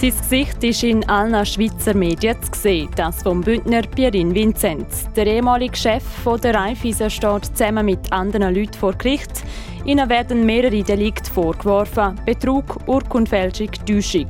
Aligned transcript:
Sein 0.00 0.12
Gesicht 0.16 0.62
ist 0.62 0.84
in 0.84 1.08
allen 1.08 1.44
Schweizer 1.44 1.92
Medien 1.92 2.40
zu 2.40 2.60
sehen, 2.60 2.88
das 2.94 3.20
vom 3.20 3.40
Bündner 3.40 3.82
Pierin 3.82 4.32
Vinzenz. 4.32 5.08
Der 5.16 5.26
ehemalige 5.26 5.76
Chef 5.76 6.04
der 6.40 6.54
Raiffeisen 6.54 7.10
steht 7.10 7.46
zusammen 7.46 7.84
mit 7.84 8.12
anderen 8.12 8.54
Leuten 8.54 8.74
vor 8.74 8.92
Gericht. 8.92 9.42
Ihnen 9.84 10.08
werden 10.08 10.46
mehrere 10.46 10.84
Delikte 10.84 11.28
vorgeworfen: 11.28 12.14
Betrug, 12.24 12.78
Urkundfälschung, 12.86 13.70
Täuschung. 13.84 14.28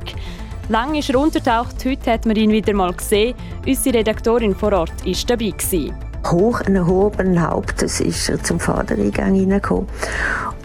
Lang 0.69 0.95
ist 0.95 1.11
er 1.11 1.19
untertaucht, 1.19 1.85
heute 1.85 2.13
hat 2.13 2.25
man 2.25 2.35
ihn 2.35 2.51
wieder 2.51 2.73
mal 2.73 2.93
gesehen. 2.93 3.35
Unsere 3.67 3.99
Redaktorin 3.99 4.55
vor 4.55 4.73
Ort 4.73 5.05
war 5.05 5.13
dabei. 5.27 5.51
Gewesen. 5.51 6.08
Hoch 6.27 6.61
erhobenen 6.61 7.41
Hauptes 7.41 7.99
ist 7.99 8.29
er 8.29 8.41
zum 8.43 8.59
Vatereingang 8.59 9.33
hineingekommen. 9.33 9.87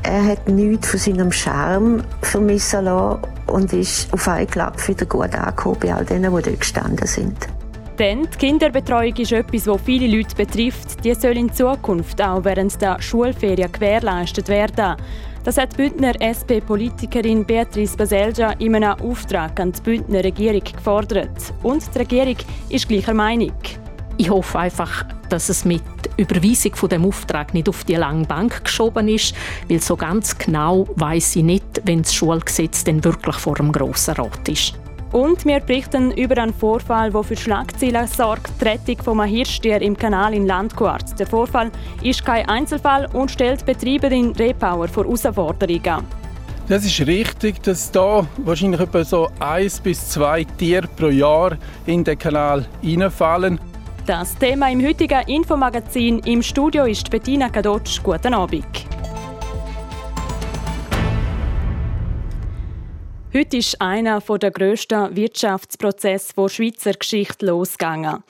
Er 0.02 0.24
hat 0.27 0.48
nichts 0.48 0.90
von 0.90 1.00
seinem 1.00 1.32
Charme 1.32 2.02
vermissen 2.22 2.84
lassen 2.84 3.20
und 3.46 3.72
ist 3.72 4.12
auf 4.12 4.28
einen 4.28 4.46
Klapp 4.46 4.86
wieder 4.86 5.06
gut 5.06 5.34
angekommen 5.34 5.78
bei 5.80 5.94
all 5.94 6.04
denen, 6.04 6.34
die 6.36 6.42
dort 6.42 6.60
gestanden 6.60 7.06
sind. 7.06 7.48
Denn 7.98 8.22
die 8.22 8.38
Kinderbetreuung 8.38 9.14
ist 9.16 9.32
etwas, 9.32 9.64
das 9.64 9.80
viele 9.82 10.14
Leute 10.14 10.34
betrifft. 10.34 11.04
Die 11.04 11.14
soll 11.14 11.36
in 11.36 11.52
Zukunft 11.52 12.20
auch 12.20 12.44
während 12.44 12.80
der 12.82 13.00
Schulferien 13.00 13.70
gewährleistet 13.70 14.48
werden. 14.48 14.96
Das 15.44 15.58
hat 15.58 15.72
die 15.72 15.77
Bündner 15.77 16.14
SP-Politikerin 16.20 17.44
Beatrice 17.44 17.96
Baselja 17.96 18.52
in 18.58 18.74
einem 18.74 18.98
Auftrag 19.00 19.60
an 19.60 19.72
die 19.72 19.80
Bündner 19.82 20.24
Regierung 20.24 20.64
gefordert. 20.64 21.55
Und 21.62 21.83
die 21.94 21.98
Regierung 21.98 22.36
ist 22.68 22.89
gleicher 22.89 23.14
Meinung. 23.14 23.52
Ich 24.17 24.31
hoffe 24.31 24.61
einfach, 24.61 25.05
dass 25.29 25.48
es 25.48 25.65
mit 25.65 25.83
Überweisung 26.17 26.77
von 26.77 26.89
dem 26.89 27.05
Auftrag 27.05 27.53
nicht 27.53 27.69
auf 27.69 27.83
die 27.83 27.97
lange 27.97 28.25
Bank 28.27 28.65
geschoben 28.65 29.09
ist, 29.09 29.34
weil 29.69 29.81
so 29.81 29.97
ganz 29.97 30.39
genau 30.39 30.87
weiß 30.95 31.37
ich 31.37 31.43
nicht, 31.43 31.83
wenn 31.84 32.03
das 32.03 32.15
Schulgesetz 32.15 32.85
denn 32.85 33.03
wirklich 33.03 33.37
vor 33.37 33.57
dem 33.57 33.73
Grossen 33.73 34.15
Rat 34.15 34.48
ist. 34.48 34.75
Und 35.11 35.45
wir 35.45 35.61
berichten 35.61 36.11
über 36.12 36.41
einen 36.42 36.53
Vorfall, 36.53 37.11
der 37.11 37.23
für 37.23 37.37
Schlagzeilen 37.37 38.07
sorgt, 38.07 38.51
die 38.61 38.65
Rettung 38.65 39.03
von 39.03 39.20
einem 39.20 39.33
Hirschtier 39.33 39.81
im 39.81 39.97
Kanal 39.97 40.35
in 40.35 40.47
Landquart. 40.47 41.19
Der 41.19 41.27
Vorfall 41.27 41.70
ist 42.03 42.25
kein 42.25 42.48
Einzelfall 42.48 43.09
und 43.12 43.31
stellt 43.31 43.65
Betreiberin 43.65 44.33
Repower 44.33 44.89
vor 44.89 45.05
Herausforderungen. 45.05 46.05
Das 46.67 46.85
ist 46.85 47.07
richtig, 47.07 47.62
dass 47.62 47.92
da 47.92 48.27
wahrscheinlich 48.39 48.81
etwa 48.81 49.05
so 49.05 49.29
eins 49.39 49.81
bis 49.81 50.09
zwei 50.09 50.45
Tiere 50.45 50.89
pro 50.89 51.09
Jahr 51.09 51.59
in 51.87 52.03
den 52.03 52.19
Kanal 52.19 52.67
reinfallen. 52.83 53.61
Das 54.06 54.36
Thema 54.36 54.70
im 54.70 54.84
heutigen 54.86 55.27
Infomagazin 55.28 56.19
im 56.27 56.42
Studio 56.42 56.84
ist 56.84 57.10
Bettina 57.10 57.48
Kadotsch. 57.48 58.02
Guten 58.02 58.34
Abend. 58.34 58.66
Heute 63.33 63.56
ist 63.56 63.80
einer 63.80 64.20
der 64.20 64.50
grössten 64.50 65.16
Wirtschaftsprozesse 65.16 66.34
der 66.36 66.48
Schweizer 66.50 66.92
Geschichte 66.92 67.46
losgegangen. 67.46 68.22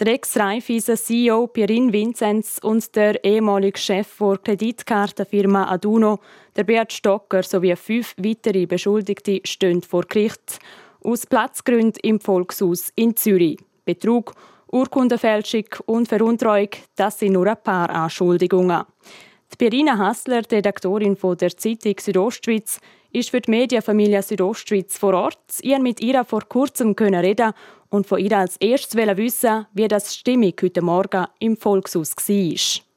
Der 0.00 0.08
Ex-Raiffeisen 0.08 0.96
CEO 0.96 1.46
Pierin 1.46 1.92
Vinzenz 1.92 2.58
und 2.60 2.96
der 2.96 3.22
ehemalige 3.22 3.78
Chef 3.78 4.18
der 4.18 4.36
Kreditkartenfirma 4.36 5.70
Aduno, 5.70 6.18
der 6.56 6.64
Beat 6.64 6.92
Stocker 6.92 7.44
sowie 7.44 7.76
fünf 7.76 8.16
weitere 8.18 8.66
Beschuldigte 8.66 9.42
stehen 9.44 9.82
vor 9.82 10.02
Gericht. 10.08 10.58
Aus 11.04 11.24
Platzgründen 11.24 12.00
im 12.02 12.18
Volkshaus 12.18 12.92
in 12.96 13.14
Zürich. 13.14 13.58
Betrug 13.84 14.34
Urkundenfälschung 14.72 15.64
und 15.86 16.08
Veruntreuung, 16.08 16.68
das 16.96 17.18
sind 17.18 17.32
nur 17.32 17.46
ein 17.46 17.62
paar 17.62 17.90
Anschuldigungen. 17.90 18.84
Die 19.52 19.56
Birina 19.56 19.98
Hassler, 19.98 20.42
Redaktorin 20.50 21.16
der 21.36 21.56
Zeitung 21.56 21.94
Südostschweiz, 21.98 22.80
ist 23.12 23.30
für 23.30 23.40
die 23.40 23.50
Medienfamilie 23.50 24.22
Südostschweiz 24.22 24.96
vor 24.96 25.14
Ort. 25.14 25.38
Konnte 25.62 25.82
mit 25.82 26.00
ihr 26.00 26.24
vor 26.24 26.42
kurzem 26.48 26.94
reden 26.98 27.52
und 27.88 28.06
von 28.06 28.20
ihr 28.20 28.38
als 28.38 28.56
erstes 28.58 28.96
wissen, 29.16 29.66
wie 29.74 29.88
das 29.88 30.14
Stimmung 30.14 30.52
heute 30.62 30.82
Morgen 30.82 31.26
im 31.40 31.56
Volkshaus 31.56 32.14
war. 32.16 32.89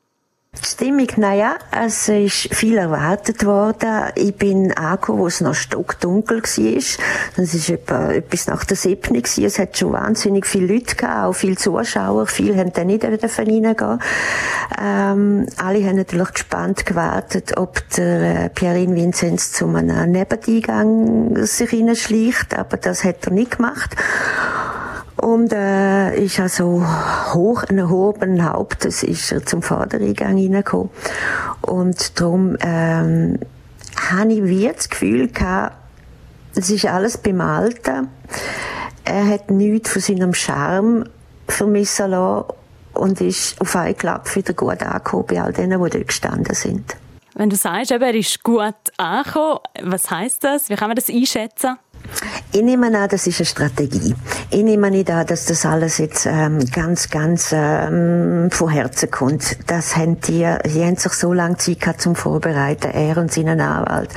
Die 0.61 0.67
Stimmung, 0.67 1.07
naja, 1.17 1.55
es 1.71 2.07
ist 2.07 2.53
viel 2.53 2.77
erwartet 2.77 3.43
worden. 3.43 4.11
Ich 4.13 4.35
bin 4.35 4.71
angekommen, 4.71 5.17
wo 5.17 5.27
es 5.27 5.41
noch 5.41 5.55
stockdunkel 5.55 6.43
war. 6.43 6.77
Es 6.77 6.99
war 7.69 7.75
etwa, 7.75 8.11
etwas 8.11 8.45
nach 8.45 8.63
der 8.63 8.77
7. 8.77 9.15
Es 9.15 9.57
hat 9.57 9.75
schon 9.75 9.93
wahnsinnig 9.93 10.45
viele 10.45 10.75
Leute 10.75 10.95
gehabt, 10.95 11.25
auch 11.25 11.33
viele 11.33 11.55
Zuschauer. 11.55 12.27
Viele 12.27 12.55
haben 12.55 12.71
dann 12.71 12.85
nicht 12.85 13.03
reingehen 13.03 13.99
ähm, 14.79 15.47
Alle 15.57 15.87
haben 15.87 15.95
natürlich 15.95 16.33
gespannt 16.33 16.85
gewartet, 16.85 17.57
ob 17.57 17.81
der 17.97 18.45
äh, 18.45 18.49
Pierin 18.49 18.95
Vinzenz 18.95 19.53
zu 19.53 19.67
einem 19.67 20.11
Nebeneingang 20.11 21.45
sich 21.47 21.71
hineinschleicht. 21.71 22.55
Aber 22.55 22.77
das 22.77 23.03
hat 23.03 23.25
er 23.25 23.31
nicht 23.31 23.57
gemacht. 23.57 23.95
Und 25.23 25.53
äh, 25.53 26.21
ist 26.21 26.41
also 26.41 26.85
hoch 27.33 27.63
erhobenen 27.63 28.43
Hauptes 28.43 29.03
ist 29.03 29.31
er 29.31 29.45
zum 29.45 29.61
Vatereingang 29.61 30.35
hineingekommen. 30.35 30.89
Und 31.61 32.19
darum 32.19 32.57
ähm, 32.59 33.39
habe 34.11 34.33
ich 34.33 34.43
wie 34.43 34.67
das 34.67 34.89
Gefühl 34.89 35.29
es 36.55 36.69
ist 36.69 36.85
alles 36.85 37.17
beim 37.17 37.39
Alten. 37.39 38.09
Er 39.05 39.27
hat 39.27 39.49
nichts 39.49 39.91
von 39.93 40.01
seinem 40.01 40.33
Charme 40.33 41.05
vermissen 41.47 42.11
lassen 42.11 42.49
und 42.93 43.21
ist 43.21 43.61
auf 43.61 43.77
einen 43.77 43.97
Klapp 43.97 44.35
wieder 44.35 44.53
gut 44.53 44.83
angekommen 44.83 45.25
bei 45.27 45.41
all 45.41 45.53
denen, 45.53 45.81
die 45.81 45.89
dort 45.89 46.07
gestanden 46.07 46.53
sind. 46.53 46.97
Wenn 47.33 47.49
du 47.49 47.55
sagst, 47.55 47.91
er 47.91 48.13
ist 48.13 48.43
gut 48.43 48.75
angekommen, 48.97 49.59
was 49.83 50.11
heißt 50.11 50.43
das? 50.43 50.69
Wie 50.69 50.75
kann 50.75 50.89
man 50.89 50.97
das 50.97 51.09
einschätzen? 51.09 51.77
Ich 52.55 52.61
nehme 52.61 52.85
an, 52.95 53.09
das 53.09 53.25
ist 53.25 53.39
eine 53.39 53.47
Strategie. 53.47 54.13
Ich 54.51 54.61
nehme 54.61 54.91
nicht 54.91 55.09
an, 55.09 55.25
dass 55.25 55.45
das 55.45 55.65
alles 55.65 55.97
jetzt 55.97 56.27
ähm, 56.27 56.59
ganz, 56.71 57.09
ganz 57.09 57.49
ähm, 57.51 58.49
von 58.51 58.69
Herzen 58.69 59.09
kommt. 59.09 59.57
Das 59.65 59.95
haben 59.95 60.21
die, 60.21 60.47
die 60.63 60.85
haben 60.85 60.95
sich 60.95 61.13
so 61.13 61.33
lange 61.33 61.57
Zeit 61.57 61.79
gehabt 61.79 62.01
zum 62.01 62.15
Vorbereiten, 62.15 62.91
er 62.91 63.17
und 63.17 63.31
seinen 63.31 63.59
Anwalt 63.59 64.11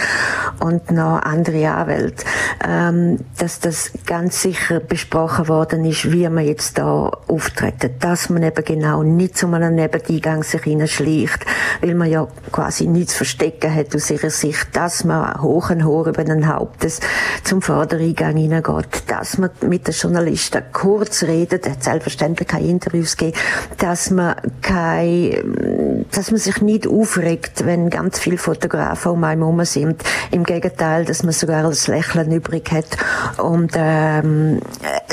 und 0.61 0.91
noch 0.91 1.23
andere 1.23 1.71
Anwälte, 1.71 2.27
ähm, 2.63 3.21
dass 3.39 3.61
das 3.61 3.93
ganz 4.05 4.43
sicher 4.43 4.81
besprochen 4.81 5.49
worden 5.49 5.87
ist, 5.87 6.13
wie 6.13 6.29
man 6.29 6.45
jetzt 6.45 6.77
da 6.77 7.11
auftreten. 7.29 7.95
Dass 8.01 8.29
man 8.29 8.43
eben 8.43 8.65
genau 8.67 9.03
nicht 9.03 9.39
zu 9.39 9.47
einem 9.47 9.75
Nebeneingang 9.75 10.43
sich 10.43 10.63
hineinschleicht, 10.63 11.47
weil 11.81 11.95
man 11.95 12.11
ja 12.11 12.29
quasi 12.53 12.87
nichts 12.87 13.15
verstecken 13.15 13.75
hat 13.75 13.97
aus 13.97 14.11
ihrer 14.11 14.29
Sicht, 14.29 14.77
dass 14.77 15.05
man 15.05 15.41
hoch 15.41 15.71
und 15.71 15.87
hoch 15.87 16.07
über 16.07 16.23
den 16.23 16.47
Hauptes 16.55 17.01
zum 17.43 17.63
Vordereingang 17.63 18.26
hineingeht, 18.35 19.05
dass 19.09 19.39
man 19.39 19.51
mit 19.63 19.87
den 19.87 19.95
Journalisten 19.95 20.63
kurz 20.73 21.23
redet, 21.23 21.67
selbstverständlich 21.83 22.49
keine 22.49 22.67
Interviews 22.67 23.17
gegeben, 23.17 23.39
dass 23.79 24.11
man 24.11 24.37
kein, 24.63 26.05
dass 26.11 26.31
man 26.31 26.41
sich 26.41 26.61
nicht 26.61 26.87
aufregt, 26.87 27.67
wenn 27.67 27.91
ganz 27.91 28.19
viele 28.19 28.39
Fotografen 28.39 29.13
um 29.13 29.25
einen 29.25 29.43
herum 29.43 29.65
sind. 29.65 30.03
Im 30.31 30.45
Gegenteil, 30.45 31.05
dass 31.05 31.23
man 31.23 31.33
sogar 31.33 31.63
das 31.65 31.87
Lächeln 31.87 32.33
übrig 32.33 32.71
hat. 32.73 32.97
Und 33.39 33.73
ähm, 33.77 34.61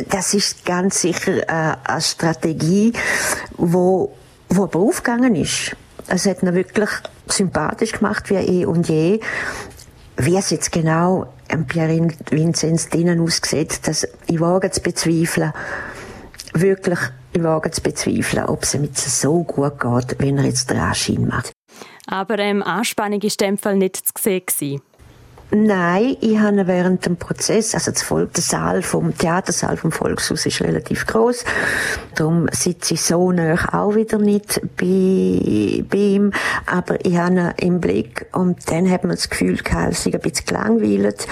das 0.09 0.33
ist 0.33 0.65
ganz 0.65 1.01
sicher 1.01 1.37
äh, 1.47 1.75
eine 1.83 2.01
Strategie, 2.01 2.93
wo, 3.57 4.13
wo 4.49 4.63
aber 4.63 4.79
aufgegangen 4.79 5.35
ist. 5.35 5.75
Es 6.07 6.25
hat 6.25 6.43
ihn 6.43 6.53
wirklich 6.53 6.89
sympathisch 7.27 7.93
gemacht 7.93 8.29
wie 8.29 8.35
eh 8.35 8.65
und 8.65 8.87
je. 8.89 9.19
Wie 10.17 10.35
es 10.37 10.51
jetzt 10.51 10.71
genau 10.71 11.32
am 11.51 11.65
Pierre 11.65 12.07
Vinzenz 12.29 12.89
drinnen 12.89 13.19
aussieht, 13.19 13.87
dass 13.87 14.07
ich 14.27 14.39
wage 14.39 14.71
zu 14.71 14.81
bezweifeln, 14.81 15.53
wirklich, 16.53 16.99
ich 17.33 17.43
wage 17.43 17.71
zu 17.71 17.81
bezweifeln, 17.81 18.45
ob 18.45 18.63
es 18.63 18.73
mit 18.75 18.97
so 18.97 19.43
gut 19.43 19.79
geht, 19.79 20.15
wenn 20.19 20.37
er 20.37 20.45
jetzt 20.45 20.69
den 20.69 20.77
Anschein 20.77 21.27
macht. 21.27 21.51
Aber 22.07 22.37
ähm, 22.39 22.61
Anspannung 22.61 23.21
war 23.21 23.29
in 23.29 23.37
dem 23.37 23.57
Fall 23.57 23.77
nicht 23.77 23.97
zu 23.97 24.13
sehen. 24.49 24.81
Nein, 25.55 26.17
ich 26.19 26.39
habe 26.39 26.65
während 26.65 27.05
dem 27.05 27.15
Prozess, 27.15 27.75
also 27.75 27.91
der 27.91 28.41
Saal 28.41 28.81
vom 28.81 29.15
Theatersaal 29.15 29.77
vom 29.77 29.91
Volkshaus 29.91 30.47
ist 30.47 30.61
relativ 30.61 31.05
groß, 31.05 31.45
darum 32.15 32.47
sitze 32.51 32.95
ich 32.95 33.01
so 33.03 33.31
nah 33.31 33.55
auch 33.71 33.93
wieder 33.93 34.17
nicht 34.17 34.59
bei, 34.77 35.83
bei 35.87 35.97
ihm, 35.97 36.31
aber 36.65 37.05
ich 37.05 37.15
habe 37.17 37.35
ihn 37.35 37.53
im 37.67 37.81
Blick 37.81 38.25
und 38.31 38.71
dann 38.71 38.89
hat 38.89 39.03
man 39.03 39.11
das 39.15 39.29
Gefühl 39.29 39.57
gehabt, 39.57 40.07
er 40.07 40.13
ein 40.15 40.21
bisschen 40.21 40.45
gelangweilt, 40.47 41.27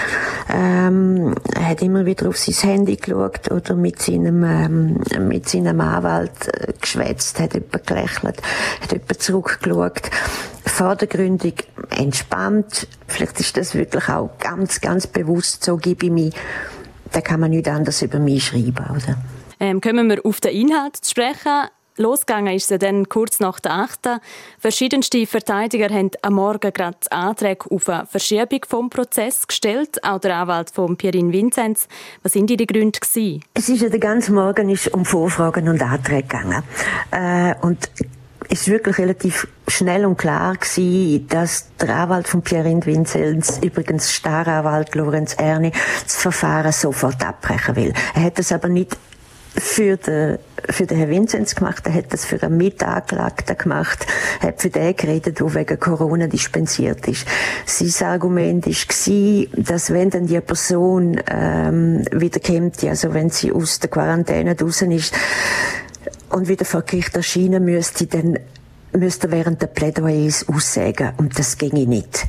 ähm, 0.48 1.34
er 1.56 1.68
hat 1.70 1.82
immer 1.82 2.06
wieder 2.06 2.28
auf 2.28 2.38
sein 2.38 2.70
Handy 2.70 2.96
geschaut 2.98 3.50
oder 3.50 3.74
mit 3.74 4.00
seinem, 4.00 4.44
ähm, 4.44 5.00
mit 5.26 5.48
seinem 5.48 5.80
Anwalt 5.80 6.46
äh, 6.46 6.72
geschwätzt, 6.80 7.40
hat 7.40 7.54
jemand 7.54 7.88
gelächelt, 7.88 8.40
hat 8.82 8.92
jemand 8.92 9.20
zurückgeschaut 9.20 10.10
vordergründig, 10.64 11.66
entspannt. 11.90 12.86
Vielleicht 13.06 13.40
ist 13.40 13.56
das 13.56 13.74
wirklich 13.74 14.08
auch 14.08 14.30
ganz, 14.38 14.80
ganz 14.80 15.06
bewusst, 15.06 15.64
so 15.64 15.76
gebe 15.76 16.06
ich 16.06 16.12
mich. 16.12 16.34
Da 17.12 17.20
kann 17.20 17.40
man 17.40 17.50
nicht 17.50 17.68
anders 17.68 18.02
über 18.02 18.18
mich 18.18 18.46
schreiben, 18.46 18.86
oder? 18.90 19.18
Ähm, 19.60 19.80
kommen 19.80 20.08
wir 20.08 20.24
auf 20.24 20.40
den 20.40 20.52
Inhalt 20.52 20.96
zu 20.96 21.10
sprechen. 21.10 21.68
Losgegangen 21.98 22.54
ist 22.56 22.68
sie 22.68 22.78
dann 22.78 23.08
kurz 23.10 23.38
nach 23.38 23.60
der 23.60 23.72
8. 23.72 24.20
Verschiedenste 24.58 25.26
Verteidiger 25.26 25.94
haben 25.94 26.10
am 26.22 26.34
Morgen 26.34 26.72
gerade 26.72 26.96
Anträge 27.10 27.70
auf 27.70 27.88
eine 27.88 28.06
Verschiebung 28.06 28.60
vom 28.66 28.88
Prozess 28.88 29.46
gestellt. 29.46 30.02
Auch 30.02 30.18
der 30.18 30.36
Anwalt 30.36 30.70
von 30.70 30.96
Pierin 30.96 31.32
Vinzenz. 31.32 31.88
Was 32.22 32.32
sind 32.32 32.48
die 32.48 32.66
Gründe 32.66 32.98
gewesen? 32.98 33.44
Es 33.52 33.68
ist 33.68 33.82
ja 33.82 33.90
den 33.90 34.00
ganzen 34.00 34.34
Morgen 34.34 34.70
ist 34.70 34.92
um 34.94 35.04
Vorfragen 35.04 35.68
und 35.68 35.82
Anträge 35.82 36.22
gegangen. 36.22 36.62
Äh, 37.10 37.54
und 37.60 37.90
ist 38.52 38.68
wirklich 38.68 38.98
relativ 38.98 39.48
schnell 39.66 40.04
und 40.04 40.18
klar 40.18 40.54
gewesen, 40.54 41.26
dass 41.28 41.68
der 41.80 41.96
Anwalt 41.96 42.28
von 42.28 42.42
Pierin 42.42 42.84
Vinzenz, 42.84 43.58
übrigens 43.62 44.12
Staranwalt 44.12 44.94
Lorenz 44.94 45.34
Erni, 45.38 45.72
das 46.04 46.16
Verfahren 46.16 46.70
sofort 46.70 47.24
abbrechen 47.24 47.76
will. 47.76 47.94
Er 48.14 48.24
hat 48.24 48.38
es 48.38 48.52
aber 48.52 48.68
nicht 48.68 48.98
für 49.56 49.96
den, 49.96 50.38
für 50.68 50.84
den 50.84 50.98
Herrn 50.98 51.10
Vinzenz 51.10 51.54
gemacht, 51.54 51.86
er 51.86 51.94
hat 51.94 52.12
das 52.12 52.26
für 52.26 52.42
einen 52.42 52.58
Mitanklagten 52.58 53.56
gemacht, 53.56 54.06
hat 54.40 54.60
für 54.60 54.70
den 54.70 54.96
geredet, 54.96 55.40
der 55.40 55.54
wegen 55.54 55.80
Corona 55.80 56.26
dispensiert 56.26 57.08
ist. 57.08 57.26
Sein 57.64 58.08
Argument 58.08 58.66
war, 58.66 59.62
dass 59.62 59.92
wenn 59.92 60.10
dann 60.10 60.26
die 60.26 60.40
Person 60.40 61.18
ähm, 61.26 62.04
wieder 62.12 62.40
kommt, 62.40 62.84
also 62.84 63.14
wenn 63.14 63.30
sie 63.30 63.50
aus 63.50 63.78
der 63.80 63.88
Quarantäne 63.88 64.54
draußen 64.54 64.90
ist 64.90 65.14
und 66.32 66.48
wieder 66.48 66.64
vor 66.64 66.82
Gericht 66.82 67.14
erscheinen 67.16 67.64
müsste, 67.64 68.06
dann 68.06 68.38
müsste 68.92 69.30
während 69.30 69.62
der 69.62 69.68
Plädoyers 69.68 70.48
aussagen 70.48 71.12
und 71.16 71.38
das 71.38 71.56
ginge 71.58 71.86
nicht. 71.86 72.26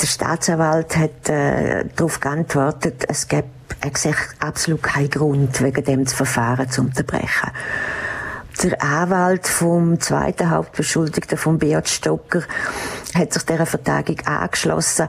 Der 0.00 0.06
Staatsanwalt 0.06 0.96
hat 0.96 1.28
äh, 1.28 1.84
darauf 1.94 2.20
geantwortet, 2.20 3.04
es 3.08 3.28
gäbe 3.28 3.48
er 3.82 3.90
sieht 3.96 4.14
absolut 4.40 4.82
keinen 4.82 5.10
Grund, 5.10 5.62
wegen 5.62 5.84
dem 5.84 6.04
das 6.04 6.12
Verfahren 6.12 6.68
zu 6.68 6.82
unterbrechen. 6.82 7.50
Der 8.62 8.82
Anwalt 8.82 9.46
vom 9.46 9.98
zweiten 10.00 10.50
Hauptbeschuldigten, 10.50 11.38
von 11.38 11.58
Beat 11.58 11.88
Stocker, 11.88 12.42
hat 13.14 13.32
sich 13.32 13.44
dieser 13.44 13.64
Vertagung 13.64 14.20
angeschlossen. 14.26 15.08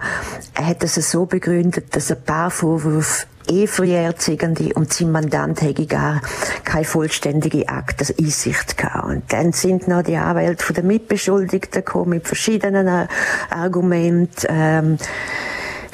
Er 0.53 0.67
hat 0.67 0.81
es 0.85 0.95
so 0.95 1.25
begründet, 1.25 1.93
dass 1.93 2.11
ein 2.11 2.23
paar 2.23 2.49
Vorwürfe 2.49 3.25
eh 3.49 3.67
verjährzigende 3.67 4.73
und 4.73 4.93
sein 4.93 5.11
Mandant 5.11 5.61
hätte 5.61 5.85
gar 5.85 6.21
keine 6.63 6.85
vollständige 6.85 7.67
Akteneinsicht 7.67 8.77
gehabt. 8.77 9.05
Und 9.05 9.33
dann 9.33 9.51
sind 9.51 9.85
noch 9.85 10.03
die 10.03 10.15
Anwälte 10.15 10.71
der 10.71 10.85
Mitbeschuldigten 10.85 11.83
gekommen 11.83 12.11
mit 12.11 12.27
verschiedenen 12.27 13.09
Argumenten. 13.49 14.47
Ähm, 14.47 14.97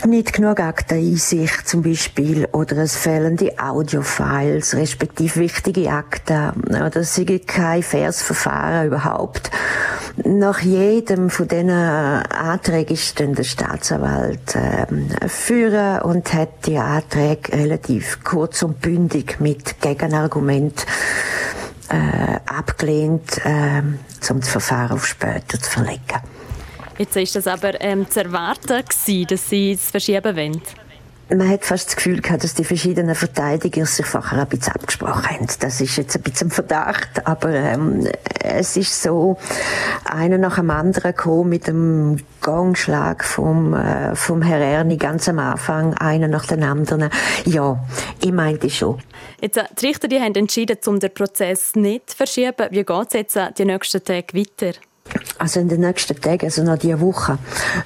nicht 0.06 0.34
genug 0.34 0.60
Akteneinsicht 0.60 1.68
zum 1.68 1.82
Beispiel 1.82 2.48
oder 2.52 2.78
es 2.78 2.96
fehlen 2.96 3.38
die 3.38 3.58
Audiofiles, 3.58 4.76
respektive 4.76 5.40
wichtige 5.40 5.90
Akten 5.90 6.54
oder 6.68 6.98
es 6.98 7.16
sind 7.16 7.48
kein 7.48 7.84
faires 7.84 8.22
Verfahren 8.22 8.88
überhaupt. 8.88 9.50
Nach 10.24 10.60
jedem 10.60 11.30
von 11.30 11.48
diesen 11.48 11.70
Anträgen 11.70 12.94
ist 12.96 13.20
dann 13.20 13.34
der 13.34 13.44
Staatsanwalt 13.44 14.56
äh, 14.56 15.28
führen 15.28 16.02
und 16.02 16.34
hat 16.34 16.66
die 16.66 16.78
Anträge 16.78 17.54
relativ 17.54 18.24
kurz 18.24 18.64
und 18.64 18.82
bündig 18.82 19.40
mit 19.40 19.80
Gegenargument 19.80 20.86
äh, 21.90 22.40
abgelehnt, 22.46 23.46
äh, 23.46 23.82
um 24.32 24.40
das 24.40 24.50
Verfahren 24.50 24.94
auf 24.94 25.06
später 25.06 25.60
zu 25.60 25.70
verlegen. 25.70 26.37
Jetzt 26.98 27.16
ist 27.16 27.36
es 27.36 27.48
aber 27.48 27.80
ähm, 27.80 28.10
zu 28.10 28.24
erwarten 28.24 28.84
gewesen, 28.84 29.28
dass 29.28 29.50
Sie 29.50 29.74
es 29.74 29.92
verschieben 29.92 30.36
wollen. 30.36 30.62
Man 31.30 31.50
hat 31.50 31.66
fast 31.66 31.88
das 31.88 31.96
Gefühl 31.98 32.22
gehabt, 32.22 32.46
dass 32.46 32.54
die 32.54 32.64
verschiedenen 32.64 33.14
Verteidiger 33.14 33.86
sich 33.86 34.06
vorher 34.06 34.40
ein 34.40 34.48
bisschen 34.48 34.74
abgesprochen 34.74 35.30
haben. 35.30 35.48
Das 35.60 35.82
ist 35.82 35.98
jetzt 35.98 36.16
ein 36.16 36.22
bisschen 36.22 36.48
ein 36.48 36.52
Verdacht, 36.52 37.28
aber 37.28 37.50
ähm, 37.50 38.08
es 38.42 38.78
ist 38.78 39.04
so, 39.04 39.38
einer 40.06 40.38
nach 40.38 40.56
dem 40.56 40.70
anderen 40.70 41.12
gekommen 41.12 41.50
mit 41.50 41.68
dem 41.68 42.18
Gongschlag 42.40 43.26
vom, 43.26 43.74
äh, 43.74 44.16
vom 44.16 44.42
Herr 44.42 44.62
Erni 44.62 44.96
ganz 44.96 45.28
am 45.28 45.40
Anfang, 45.40 45.96
einer 45.96 46.30
nach 46.30 46.46
dem 46.46 46.64
anderen. 46.64 47.10
Ja, 47.44 47.78
ich 48.24 48.32
meinte 48.32 48.70
schon. 48.70 49.00
Jetzt, 49.42 49.58
äh, 49.58 49.66
die 49.82 49.88
Richter 49.88 50.08
die 50.08 50.22
haben 50.22 50.34
entschieden, 50.34 50.78
um 50.86 50.98
den 50.98 51.14
Prozess 51.14 51.76
nicht 51.76 52.12
zu 52.12 52.18
verschieben. 52.18 52.68
Wie 52.72 52.86
geht 52.86 53.08
es 53.08 53.14
jetzt 53.14 53.36
äh, 53.36 53.52
die 53.52 53.66
nächsten 53.66 54.02
Tage 54.02 54.34
weiter? 54.34 54.80
Also 55.40 55.60
in 55.60 55.70
den 55.70 55.82
nächsten 55.82 56.20
Tagen, 56.20 56.46
also 56.46 56.64
nach 56.64 56.80
dieser 56.80 57.00
Woche, 57.00 57.38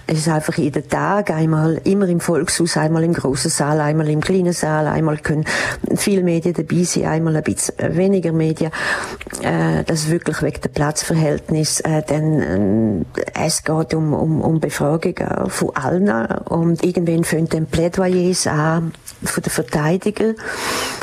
ist 0.07 0.27
einfach 0.29 0.57
jeden 0.57 0.87
Tag 0.87 1.31
einmal, 1.31 1.81
immer 1.83 2.07
im 2.07 2.21
Volkshaus, 2.21 2.77
einmal 2.77 3.03
im 3.03 3.13
großen 3.13 3.51
Saal, 3.51 3.81
einmal 3.81 4.09
im 4.09 4.21
kleinen 4.21 4.53
Saal, 4.53 4.87
einmal 4.87 5.17
können 5.17 5.45
viele 5.95 6.23
Medien 6.23 6.53
dabei 6.53 6.83
sein, 6.83 7.05
einmal 7.05 7.35
ein 7.35 7.43
bisschen 7.43 7.75
weniger 7.95 8.31
Medien. 8.31 8.71
Äh, 9.41 9.83
das 9.83 10.09
wirklich 10.09 10.41
wegen 10.41 10.61
der 10.61 10.69
Platzverhältnis, 10.69 11.81
äh, 11.81 12.01
denn 12.03 13.05
äh, 13.15 13.45
es 13.45 13.63
geht 13.63 13.93
um, 13.93 14.13
um, 14.13 14.41
um 14.41 14.59
Befragungen 14.59 15.49
von 15.49 15.75
allen 15.75 16.09
und 16.45 16.83
irgendwann 16.83 17.23
fängt 17.23 17.53
dann 17.53 17.65
Plädoyers 17.65 18.47
an 18.47 18.93
von 19.23 19.43
den 19.43 19.51
Verteidigern. 19.51 20.35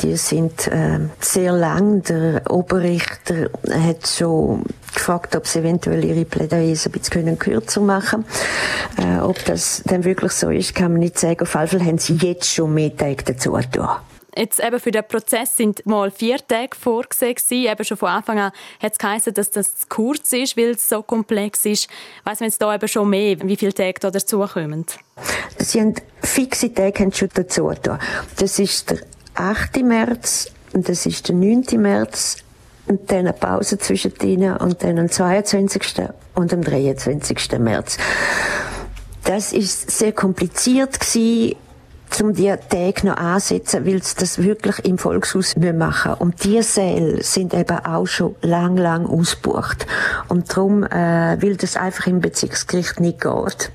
Die 0.03 0.17
sind 0.17 0.69
äh, 0.69 0.99
sehr 1.21 1.53
lang. 1.53 2.03
Der 2.05 2.43
Oberrichter 2.51 3.51
hat 3.71 4.07
schon 4.07 4.65
gefragt, 4.99 5.35
ob 5.37 5.47
sie 5.47 5.61
eventuell 5.61 6.05
ihre 6.05 6.25
Plädoyers 6.25 6.87
ein 6.87 6.93
bisschen 6.93 7.39
kürzer 7.39 7.81
machen 7.81 8.25
können. 8.97 9.19
Äh, 9.19 9.23
ob 9.23 9.45
das 9.45 9.83
dann 9.87 10.05
wirklich 10.05 10.33
so 10.33 10.51
ist, 10.51 10.75
kann 10.75 10.93
man 10.93 11.01
nicht 11.01 11.19
sagen. 11.19 11.43
Auf 11.43 11.55
jeden 11.55 11.69
Fall 11.69 11.85
haben 11.85 11.99
sie 11.99 12.15
jetzt 12.15 12.53
schon 12.53 12.75
mehr 12.75 12.95
Tage 12.97 13.25
dazu 13.25 13.53
getan. 13.53 13.99
Jetzt 14.37 14.61
eben 14.61 14.79
für 14.79 14.93
den 14.93 15.03
Prozess 15.03 15.57
sind 15.57 15.85
mal 15.85 16.13
vier 16.13 16.37
Tage 16.47 16.77
vorgesehen 16.77 17.35
Eben 17.51 17.85
schon 17.85 17.97
von 17.97 18.11
Anfang 18.11 18.39
an 18.39 18.53
hat 18.81 18.93
es 18.93 18.99
geheißen, 18.99 19.35
dass 19.35 19.51
das 19.51 19.75
zu 19.75 19.87
kurz 19.89 20.33
ist, 20.33 20.57
weil 20.57 20.71
es 20.71 20.89
so 20.89 21.03
komplex 21.03 21.65
ist. 21.65 21.89
Weiss 22.23 22.39
man 22.39 22.49
jetzt 22.49 22.63
da 22.63 22.73
eben 22.73 22.87
schon 22.87 23.11
mehr, 23.11 23.37
wie 23.43 23.57
viele 23.57 23.75
Tage 23.75 23.99
da 23.99 24.13
dazukommen? 24.13 24.87
Sie 25.59 25.81
haben 25.81 25.95
fixe 26.23 26.73
Tage 26.73 27.03
haben 27.03 27.13
schon 27.13 27.31
dazu 27.35 27.67
getan. 27.67 27.99
Das 28.39 28.61
ist 28.61 28.91
der 28.91 28.99
8. 29.35 29.83
März 29.83 30.53
und 30.73 30.89
das 30.89 31.07
ist 31.07 31.29
der 31.29 31.35
9. 31.35 31.65
März 31.73 32.37
und 32.89 33.11
dann 33.11 33.21
eine 33.21 33.33
Pause 33.33 33.79
zwischen 33.79 34.13
ihnen 34.23 34.57
und 34.57 34.83
dann 34.83 34.99
am 34.99 35.11
22. 35.11 36.09
und 36.35 36.53
am 36.53 36.63
23. 36.63 37.59
März. 37.59 37.99
Das 39.25 39.53
ist 39.53 39.91
sehr 39.91 40.13
kompliziert 40.13 41.01
gewesen, 41.01 41.57
um 42.23 42.33
die 42.33 42.55
Tage 42.71 43.07
noch 43.07 43.17
ansetzen, 43.17 43.87
weil 43.87 44.03
sie 44.03 44.17
das 44.19 44.43
wirklich 44.43 44.85
im 44.85 44.99
Volkshaus 44.99 45.55
machen 45.57 46.15
Und 46.15 46.43
die 46.45 46.63
Säle 46.63 47.23
sind 47.23 47.53
eben 47.55 47.79
auch 47.85 48.07
schon 48.07 48.35
lang, 48.41 48.77
lang 48.77 49.07
ausgebucht. 49.07 49.87
Und 50.29 50.51
darum, 50.51 50.83
äh, 50.85 51.37
weil 51.41 51.57
das 51.57 51.77
einfach 51.77 52.07
im 52.07 52.21
Bezirksgericht 52.21 53.01
nicht 53.01 53.21
geht 53.21 53.71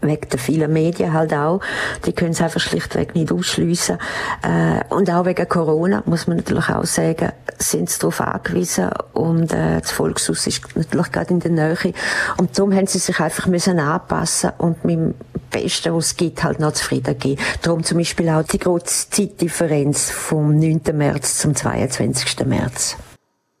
wegen 0.00 0.28
der 0.28 0.38
vielen 0.38 0.72
Medien 0.72 1.12
halt 1.12 1.34
auch. 1.34 1.60
Die 2.06 2.12
können 2.12 2.32
es 2.32 2.40
einfach 2.40 2.60
schlichtweg 2.60 3.14
nicht 3.14 3.32
ausschliessen. 3.32 3.98
Äh, 4.42 4.82
und 4.92 5.10
auch 5.10 5.26
wegen 5.26 5.48
Corona, 5.48 6.02
muss 6.06 6.26
man 6.26 6.38
natürlich 6.38 6.68
auch 6.68 6.84
sagen, 6.84 7.32
sind 7.58 7.90
sie 7.90 7.98
darauf 8.00 8.20
angewiesen. 8.20 8.90
Und 9.12 9.52
äh, 9.52 9.80
das 9.80 9.90
Volkshaus 9.90 10.46
ist 10.46 10.62
natürlich 10.76 11.12
gerade 11.12 11.34
in 11.34 11.40
der 11.40 11.50
Nähe. 11.50 11.94
Und 12.36 12.58
darum 12.58 12.72
haben 12.74 12.86
sie 12.86 12.98
sich 12.98 13.18
einfach 13.20 13.46
müssen 13.46 13.78
anpassen 13.78 14.52
und 14.58 14.84
mit 14.84 14.96
dem 14.96 15.14
Besten, 15.50 15.94
was 15.94 16.06
es 16.06 16.16
gibt, 16.16 16.42
halt 16.42 16.60
noch 16.60 16.72
zufrieden 16.72 17.18
gehen. 17.18 17.38
Darum 17.62 17.84
zum 17.84 17.98
Beispiel 17.98 18.28
auch 18.28 18.42
die 18.42 18.58
große 18.58 19.10
Zeitdifferenz 19.10 20.10
vom 20.10 20.58
9. 20.58 20.80
März 20.92 21.38
zum 21.38 21.54
22. 21.54 22.46
März. 22.46 22.96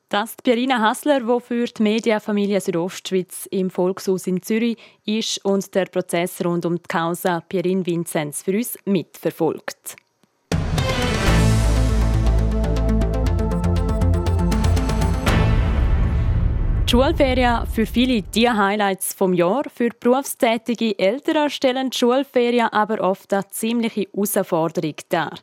Das 0.08 0.30
ist 0.30 0.42
Pierina 0.44 0.80
Hassler, 0.80 1.20
die 1.20 1.40
für 1.40 1.64
die 1.64 1.82
Medienfamilie 1.82 2.60
Südostschweiz 2.60 3.48
im 3.50 3.68
Volkshaus 3.68 4.26
in 4.26 4.42
Zürich 4.42 4.76
ist 5.04 5.44
und 5.44 5.74
der 5.74 5.86
Prozess 5.86 6.44
rund 6.44 6.66
um 6.66 6.76
die 6.76 6.82
Causa 6.86 7.40
Pierin 7.40 7.84
Vinzenz 7.84 8.42
für 8.42 8.52
uns 8.52 8.78
mitverfolgt. 8.84 9.96
Schulferien 16.94 17.66
für 17.66 17.86
viele 17.86 18.22
die 18.22 18.48
Highlights 18.48 19.14
vom 19.14 19.34
Jahr. 19.34 19.64
Für 19.68 19.88
berufstätige 19.98 20.96
Eltern 20.96 21.50
stellen 21.50 21.90
die 21.90 21.98
Schulferien 21.98 22.68
aber 22.68 23.00
oft 23.00 23.32
eine 23.32 23.48
ziemliche 23.48 24.02
Herausforderung 24.02 24.94
dar. 25.08 25.34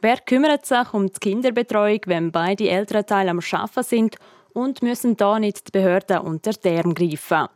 Wer 0.00 0.16
kümmert 0.16 0.66
sich 0.66 0.92
um 0.92 1.06
die 1.06 1.20
Kinderbetreuung, 1.20 2.00
wenn 2.06 2.32
beide 2.32 2.68
Elternteile 2.68 3.30
am 3.30 3.38
Arbeiten 3.38 3.82
sind 3.84 4.16
und 4.54 4.82
müssen 4.82 5.16
da 5.16 5.38
nicht 5.38 5.68
die 5.68 5.78
Behörden 5.78 6.18
unter 6.18 6.50
Arme 6.64 6.94
greifen? 6.94 7.46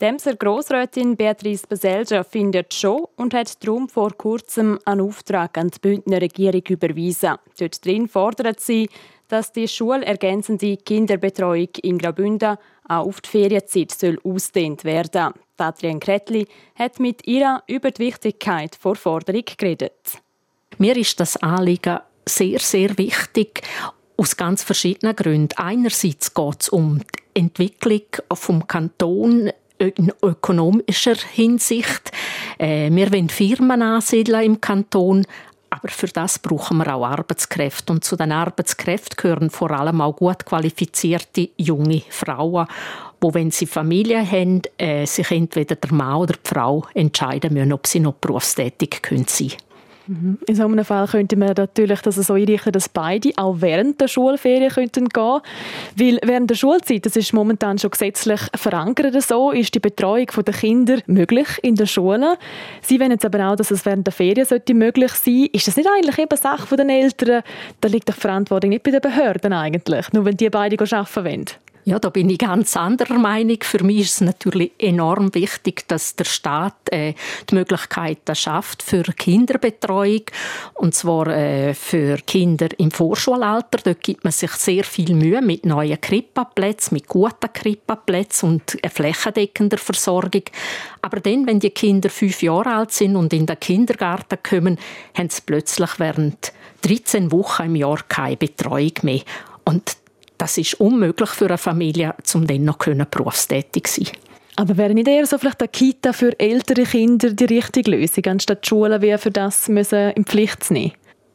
Demser 0.00 0.34
Grossrätin 0.34 1.14
Beatrice 1.14 1.68
Baselja 1.68 2.24
findet 2.24 2.74
schon 2.74 3.06
und 3.14 3.34
hat 3.34 3.64
darum 3.64 3.88
vor 3.88 4.10
kurzem 4.16 4.80
einen 4.84 5.02
Auftrag 5.02 5.56
an 5.58 5.68
die 5.68 5.78
Bündner 5.78 6.20
Regierung 6.20 6.62
überwiesen. 6.68 7.36
Dort 7.56 7.84
drin 7.84 8.08
fordert 8.08 8.58
sie, 8.58 8.88
dass 9.30 9.52
die 9.52 9.68
schulergänzende 9.68 10.76
Kinderbetreuung 10.76 11.68
in 11.82 11.98
Graubünden 11.98 12.56
auch 12.88 13.06
auf 13.06 13.20
die 13.20 13.28
Ferienzeit 13.28 13.92
soll 13.92 14.18
ausdehnt 14.24 14.84
werden 14.84 15.32
Adrienne 15.60 16.00
Kretli, 16.00 16.46
hat 16.74 16.98
mit 17.00 17.26
ihr 17.26 17.62
über 17.66 17.90
die 17.90 18.04
Wichtigkeit 18.04 18.78
der 18.82 18.94
Forderung 18.94 19.44
geredet. 19.44 20.18
Mir 20.78 20.96
ist 20.96 21.20
das 21.20 21.36
Anliegen 21.36 22.00
sehr, 22.26 22.58
sehr 22.58 22.96
wichtig 22.96 23.62
aus 24.16 24.36
ganz 24.36 24.62
verschiedenen 24.62 25.16
Gründen. 25.16 25.56
Einerseits 25.56 26.34
geht 26.34 26.62
es 26.62 26.68
um 26.68 27.00
die 27.00 27.40
Entwicklung 27.40 28.02
vom 28.32 28.66
Kanton 28.66 29.50
in 29.78 30.12
ökonomischer 30.22 31.16
Hinsicht. 31.16 32.12
Äh, 32.58 32.90
wir 32.90 33.10
wollen 33.12 33.30
Firmen 33.30 33.80
ansiedeln 33.80 34.44
im 34.44 34.60
Kanton, 34.60 35.26
aber 35.82 35.92
für 35.92 36.08
das 36.08 36.38
brauchen 36.38 36.78
wir 36.78 36.94
auch 36.94 37.06
Arbeitskräfte. 37.06 37.92
Und 37.92 38.04
zu 38.04 38.16
den 38.16 38.32
Arbeitskräften 38.32 39.16
gehören 39.16 39.50
vor 39.50 39.70
allem 39.70 40.00
auch 40.00 40.14
gut 40.14 40.44
qualifizierte 40.44 41.48
junge 41.56 42.02
Frauen, 42.10 42.66
wo 43.20 43.32
wenn 43.32 43.50
sie 43.50 43.66
Familie 43.66 44.24
haben, 44.24 44.62
äh, 44.76 45.06
sich 45.06 45.30
entweder 45.30 45.76
der 45.76 45.92
Mann 45.92 46.16
oder 46.16 46.34
die 46.34 46.48
Frau 46.48 46.84
entscheiden 46.94 47.54
müssen, 47.54 47.72
ob 47.72 47.86
sie 47.86 48.00
noch 48.00 48.14
berufstätig 48.14 49.00
sein 49.02 49.26
können. 49.26 49.69
Mhm. 50.10 50.38
In 50.44 50.56
so 50.56 50.64
einem 50.64 50.84
Fall 50.84 51.06
könnte 51.06 51.36
man 51.36 51.52
natürlich 51.56 52.00
das 52.00 52.16
so 52.16 52.34
einrichten, 52.34 52.72
dass 52.72 52.88
beide 52.88 53.30
auch 53.36 53.60
während 53.60 54.00
der 54.00 54.08
Schulferien 54.08 54.68
könnten 54.68 55.08
gehen 55.08 55.40
Weil 55.94 56.18
während 56.24 56.50
der 56.50 56.56
Schulzeit, 56.56 57.06
das 57.06 57.14
ist 57.14 57.32
momentan 57.32 57.78
schon 57.78 57.92
gesetzlich 57.92 58.40
verankert 58.56 59.22
so, 59.22 59.52
ist 59.52 59.72
die 59.72 59.78
Betreuung 59.78 60.26
der 60.44 60.52
Kinder 60.54 60.98
möglich 61.06 61.46
in 61.62 61.76
der 61.76 61.86
Schule. 61.86 62.38
Sie 62.82 62.98
wollen 62.98 63.12
jetzt 63.12 63.24
aber 63.24 63.52
auch, 63.52 63.54
dass 63.54 63.70
es 63.70 63.86
während 63.86 64.04
der 64.04 64.12
Ferien 64.12 64.46
sollte 64.46 64.74
möglich 64.74 65.12
sein 65.12 65.46
Ist 65.52 65.68
das 65.68 65.76
nicht 65.76 65.88
eigentlich 65.88 66.18
eben 66.18 66.36
Sache 66.36 66.76
der 66.76 66.88
Eltern? 66.88 67.42
Da 67.80 67.88
liegt 67.88 68.08
doch 68.08 68.14
die 68.14 68.20
Verantwortung 68.20 68.70
nicht 68.70 68.82
bei 68.82 68.90
den 68.90 69.00
Behörden 69.00 69.52
eigentlich, 69.52 70.12
nur 70.12 70.24
wenn 70.24 70.36
die 70.36 70.50
beide 70.50 70.76
arbeiten 70.76 71.24
wollen. 71.24 71.44
Ja, 71.84 71.98
da 71.98 72.10
bin 72.10 72.28
ich 72.28 72.38
ganz 72.38 72.76
anderer 72.76 73.18
Meinung. 73.18 73.56
Für 73.62 73.82
mich 73.82 74.00
ist 74.00 74.12
es 74.12 74.20
natürlich 74.20 74.72
enorm 74.78 75.34
wichtig, 75.34 75.88
dass 75.88 76.14
der 76.14 76.24
Staat 76.24 76.74
äh, 76.90 77.14
die 77.48 77.54
Möglichkeit 77.54 78.18
schafft 78.34 78.82
für 78.82 79.02
Kinderbetreuung 79.02 80.24
und 80.74 80.94
zwar 80.94 81.28
äh, 81.28 81.72
für 81.72 82.18
Kinder 82.18 82.68
im 82.78 82.90
Vorschulalter. 82.90 83.78
Dort 83.82 84.02
gibt 84.02 84.24
man 84.24 84.32
sich 84.32 84.50
sehr 84.52 84.84
viel 84.84 85.14
Mühe 85.14 85.40
mit 85.40 85.64
neuen 85.64 85.98
Krippaplätzen, 85.98 86.96
mit 86.96 87.08
guten 87.08 87.50
Krippaplätzen 87.52 88.50
und 88.50 88.78
flächendeckender 88.92 89.78
Versorgung. 89.78 90.44
Aber 91.00 91.20
dann, 91.20 91.46
wenn 91.46 91.60
die 91.60 91.70
Kinder 91.70 92.10
fünf 92.10 92.42
Jahre 92.42 92.74
alt 92.74 92.92
sind 92.92 93.16
und 93.16 93.32
in 93.32 93.46
den 93.46 93.58
Kindergarten 93.58 94.38
kommen, 94.42 94.78
haben 95.16 95.30
sie 95.30 95.42
plötzlich 95.46 95.98
während 95.98 96.52
13 96.82 97.32
Wochen 97.32 97.64
im 97.64 97.76
Jahr 97.76 98.00
keine 98.06 98.36
Betreuung 98.36 98.92
mehr. 99.02 99.22
Und 99.64 99.96
das 100.40 100.56
ist 100.56 100.74
unmöglich 100.80 101.30
für 101.30 101.46
eine 101.46 101.58
Familie, 101.58 102.14
um 102.34 102.46
dann 102.46 102.64
noch 102.64 102.78
berufstätig 102.78 103.86
zu 103.86 104.04
sein. 104.04 104.14
Aber 104.56 104.76
wäre 104.76 104.94
nicht 104.94 105.08
eher 105.08 105.26
so 105.26 105.38
vielleicht 105.38 105.60
eine 105.60 105.68
Kita 105.68 106.12
für 106.12 106.38
ältere 106.38 106.84
Kinder 106.84 107.30
die 107.30 107.44
richtige 107.44 107.92
Lösung, 107.92 108.24
anstatt 108.26 108.64
die 108.64 108.68
Schulen 108.68 109.00
wie 109.02 109.16
für 109.18 109.30
das 109.30 109.68
müssen 109.68 110.10
in 110.10 110.24
Pflicht 110.24 110.64
zu 110.64 110.72
nehmen? 110.74 110.92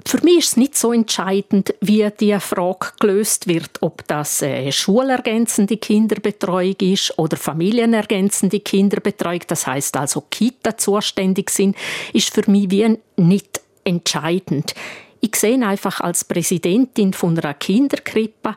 Für 0.07 0.23
mich 0.23 0.37
ist 0.37 0.47
es 0.49 0.57
nicht 0.57 0.77
so 0.77 0.93
entscheidend, 0.93 1.73
wie 1.81 2.07
die 2.19 2.39
Frage 2.39 2.89
gelöst 2.99 3.47
wird, 3.47 3.81
ob 3.81 4.07
das 4.07 4.43
äh, 4.43 4.71
schulergänzende 4.71 5.77
Kinderbetreuung 5.77 6.75
ist 6.81 7.17
oder 7.17 7.37
familienergänzende 7.37 8.59
Kinderbetreuung, 8.59 9.41
das 9.47 9.65
heißt 9.65 9.97
also 9.97 10.21
Kita 10.29 10.77
zuständig 10.77 11.49
sind, 11.49 11.75
ist 12.13 12.31
für 12.31 12.49
mich 12.49 12.69
wie 12.69 12.99
nicht 13.17 13.61
entscheidend. 13.83 14.75
Ich 15.25 15.37
sehe 15.37 15.65
einfach 15.65 16.01
als 16.01 16.23
Präsidentin 16.23 17.11
von 17.11 17.35
einer 17.39 17.55
Kinderkrippe, 17.55 18.55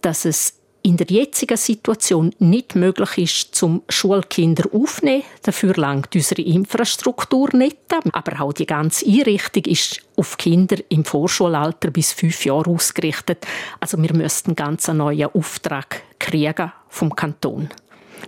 dass 0.00 0.24
es 0.24 0.54
in 0.82 0.96
der 0.96 1.06
jetzigen 1.06 1.56
Situation 1.56 2.34
nicht 2.40 2.74
möglich 2.74 3.18
ist, 3.18 3.54
zum 3.54 3.82
Schulkinder 3.88 4.64
aufzunehmen. 4.72 5.22
Dafür 5.42 5.74
langt 5.76 6.12
unsere 6.16 6.42
Infrastruktur 6.42 7.50
nicht. 7.52 7.76
Aber 8.12 8.42
auch 8.42 8.52
die 8.52 8.66
ganze 8.66 9.06
Einrichtung 9.06 9.62
ist 9.66 10.02
auf 10.16 10.36
Kinder 10.38 10.76
im 10.88 11.04
Vorschulalter 11.04 11.92
bis 11.92 12.12
fünf 12.12 12.44
Jahre 12.44 12.70
ausgerichtet. 12.70 13.46
Also 13.78 13.96
wir 14.02 14.12
müssten 14.12 14.56
ganz 14.56 14.88
einen 14.88 14.98
neuen 14.98 15.32
Auftrag 15.32 16.02
kriegen 16.18 16.72
vom 16.88 17.14
Kanton. 17.14 17.68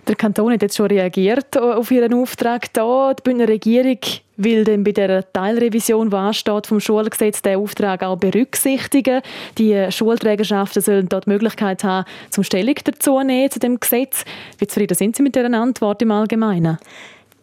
Der 0.07 0.15
Kanton 0.15 0.53
hat 0.53 0.61
jetzt 0.61 0.75
schon 0.75 0.87
reagiert 0.87 1.57
auf 1.57 1.89
Ihren 1.91 2.13
Auftrag 2.13 2.71
da. 2.73 3.13
Die 3.13 3.23
Bündner 3.23 3.47
Regierung 3.47 3.99
will 4.37 4.63
dann 4.63 4.83
bei 4.83 4.91
der 4.91 5.31
Teilrevision, 5.31 6.09
die 6.09 6.15
ansteht 6.15 6.67
vom 6.67 6.79
Schulgesetz, 6.79 7.41
den 7.41 7.57
Auftrag 7.57 8.03
auch 8.03 8.17
berücksichtigen. 8.17 9.21
Die 9.57 9.91
Schulträgerschaften 9.91 10.81
sollen 10.81 11.09
dort 11.09 11.25
die 11.25 11.31
Möglichkeit 11.31 11.83
haben, 11.83 12.05
zum 12.29 12.43
Stellung 12.43 12.75
dazu 12.83 13.19
nehmen 13.21 13.49
zu 13.49 13.59
dem 13.59 13.79
Gesetz. 13.79 14.25
Wie 14.57 14.67
zufrieden 14.67 14.95
sind 14.95 15.15
Sie 15.15 15.23
mit 15.23 15.35
dieser 15.35 15.53
Antwort 15.53 16.01
im 16.01 16.11
Allgemeinen? 16.11 16.77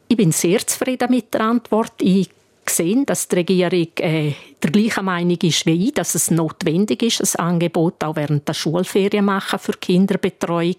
Ich 0.09 0.16
bin 0.16 0.32
sehr 0.32 0.66
zufrieden 0.66 1.11
mit 1.11 1.32
der 1.32 1.40
Antwort. 1.40 1.94
Ich 2.00 2.28
sehe, 2.68 3.04
dass 3.04 3.28
die 3.28 3.37
Regierung 3.37 3.88
äh, 3.99 4.32
der 4.62 4.71
gleichen 4.71 5.04
Meinung 5.04 5.38
ist 5.42 5.66
wie 5.66 5.88
ich, 5.88 5.94
dass 5.94 6.14
es 6.14 6.30
notwendig 6.30 7.02
ist, 7.02 7.38
ein 7.38 7.44
Angebot 7.47 8.04
auch 8.04 8.16
während 8.16 8.47
der 8.47 8.54
Schulferien 8.54 9.25
machen 9.25 9.59
für 9.59 9.73
Kinderbetreuung. 9.73 10.76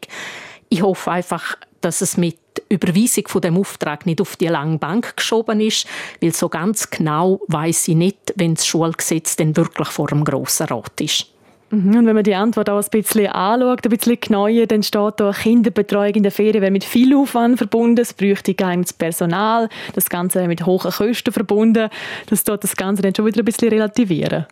Ich 0.74 0.82
hoffe 0.82 1.12
einfach, 1.12 1.56
dass 1.82 2.02
es 2.02 2.18
mit 2.18 2.40
Überweisung 2.68 3.28
von 3.28 3.42
dem 3.42 3.60
Auftrag 3.60 4.08
nicht 4.08 4.20
auf 4.20 4.38
die 4.38 4.48
lange 4.48 4.80
Bank 4.80 5.16
geschoben 5.16 5.60
ist, 5.60 5.86
weil 6.20 6.34
so 6.34 6.50
ganz 6.50 6.90
genau 6.90 7.40
weiß 7.48 7.90
ich 7.90 7.96
nicht, 7.96 8.34
wenn 8.38 8.56
das 8.56 8.66
Schulgesetz 8.66 9.36
denn 9.36 9.56
wirklich 9.56 9.90
vor 9.90 10.08
dem 10.08 10.24
Grossen 10.24 10.66
Rat 10.66 11.00
ist. 11.00 11.28
Mhm, 11.70 11.98
und 11.98 12.08
wenn 12.08 12.16
man 12.16 12.24
die 12.24 12.34
Antwort 12.34 12.72
auch 12.72 12.82
ein 12.82 12.90
bisschen 12.90 13.28
anschaut, 13.28 13.86
ein 13.86 13.90
bisschen 13.92 14.20
genauer, 14.20 14.66
dann 14.66 14.82
steht 14.82 15.14
da, 15.18 15.32
Kinderbetreuung 15.32 16.16
in 16.16 16.24
der 16.24 16.32
Ferien 16.32 16.64
wäre 16.64 16.72
mit 16.72 16.86
viel 16.86 17.16
Aufwand 17.16 17.60
verbunden, 17.60 18.02
es 18.02 18.12
bräuchte 18.12 18.56
geeignetes 18.56 18.94
Personal, 18.94 19.70
das 19.94 20.10
Ganze 20.10 20.40
wäre 20.40 20.48
mit 20.48 20.66
hohen 20.66 20.90
Kosten 20.90 21.32
verbunden. 21.32 21.88
Das 22.32 22.44
tut 22.44 22.64
das 22.64 22.76
Ganze 22.76 23.04
dann 23.04 23.14
schon 23.14 23.28
wieder 23.28 23.44
ein 23.44 23.46
bisschen 23.46 23.70
relativieren. 23.70 24.48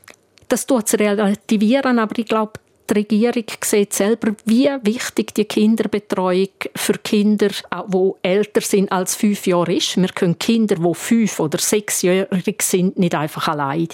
Das 0.49 0.67
tut 0.67 0.85
es 0.85 0.99
relativieren, 0.99 1.97
aber 1.97 2.15
ich 2.19 2.27
glaube, 2.27 2.53
die 2.91 2.99
Regierung 2.99 3.45
sieht 3.63 3.93
selber, 3.93 4.35
wie 4.45 4.69
wichtig 4.83 5.33
die 5.33 5.45
Kinderbetreuung 5.45 6.49
für 6.75 6.93
Kinder, 6.93 7.49
die 7.49 8.11
älter 8.21 8.61
sind 8.61 8.91
als 8.91 9.15
fünf 9.15 9.47
Jahre 9.47 9.73
ist. 9.73 9.97
Wir 9.97 10.09
können 10.09 10.37
Kinder, 10.37 10.75
die 10.75 10.93
fünf 10.93 11.39
oder 11.39 11.57
sechsjährig 11.57 12.61
sind, 12.61 12.99
nicht 12.99 13.15
einfach 13.15 13.47
allein 13.47 13.87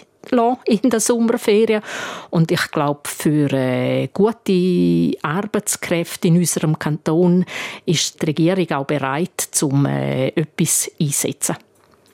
in 0.65 0.89
der 0.89 0.99
Sommerferien. 0.99 1.81
Und 2.31 2.51
ich 2.51 2.71
glaube, 2.71 3.01
für 3.05 3.51
äh, 3.53 4.09
gute 4.13 5.17
Arbeitskräfte 5.21 6.27
in 6.27 6.37
unserem 6.37 6.77
Kanton 6.77 7.45
ist 7.85 8.21
die 8.21 8.25
Regierung 8.25 8.69
auch 8.71 8.85
bereit, 8.85 9.47
um 9.61 9.85
äh, 9.85 10.27
etwas 10.29 10.91
einzusetzen. 10.99 11.55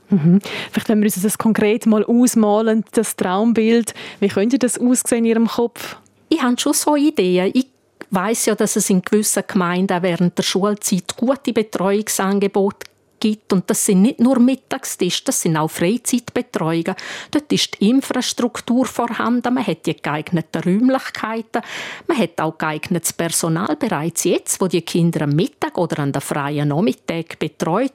Mhm. 0.09 0.39
Vielleicht 0.71 0.89
wenn 0.89 0.99
wir 0.99 1.05
uns 1.05 1.21
das 1.21 1.37
konkret 1.39 1.87
mal 1.87 2.03
ausmalen, 2.03 2.83
das 2.91 3.15
Traumbild, 3.15 3.95
wie 4.19 4.27
könnte 4.27 4.59
das 4.59 4.77
aussehen 4.77 5.19
in 5.19 5.25
Ihrem 5.25 5.47
Kopf? 5.47 5.97
Ich 6.33 6.41
habe 6.41 6.59
schon 6.59 6.73
so 6.73 6.95
Ideen. 6.95 7.51
Ich 7.53 7.67
weiß 8.09 8.47
ja, 8.47 8.55
dass 8.55 8.75
es 8.75 8.89
in 8.89 9.01
gewissen 9.01 9.43
Gemeinden 9.47 10.01
während 10.01 10.37
der 10.37 10.43
Schulzeit 10.43 11.15
gute 11.15 11.53
Betreuungsangebote 11.53 12.87
gibt. 13.19 13.53
Und 13.53 13.69
das 13.69 13.85
sind 13.85 14.01
nicht 14.01 14.19
nur 14.19 14.39
Mittagstische, 14.39 15.23
das 15.25 15.41
sind 15.41 15.55
auch 15.55 15.69
Freizeitbetreuungen. 15.69 16.95
Dort 17.31 17.53
ist 17.53 17.79
die 17.79 17.89
Infrastruktur 17.89 18.85
vorhanden, 18.85 19.53
man 19.53 19.65
hat 19.65 19.85
die 19.85 19.95
geeigneten 19.95 20.61
Räumlichkeiten, 20.61 21.61
man 22.07 22.17
hat 22.17 22.41
auch 22.41 22.57
geeignetes 22.57 23.13
Personal 23.13 23.75
bereits 23.77 24.25
jetzt, 24.25 24.59
wo 24.59 24.67
die 24.67 24.81
Kinder 24.81 25.21
am 25.21 25.31
Mittag 25.31 25.77
oder 25.77 25.99
an 25.99 26.11
der 26.11 26.21
freien 26.21 26.67
Nachmittag 26.67 27.39
betreut. 27.39 27.93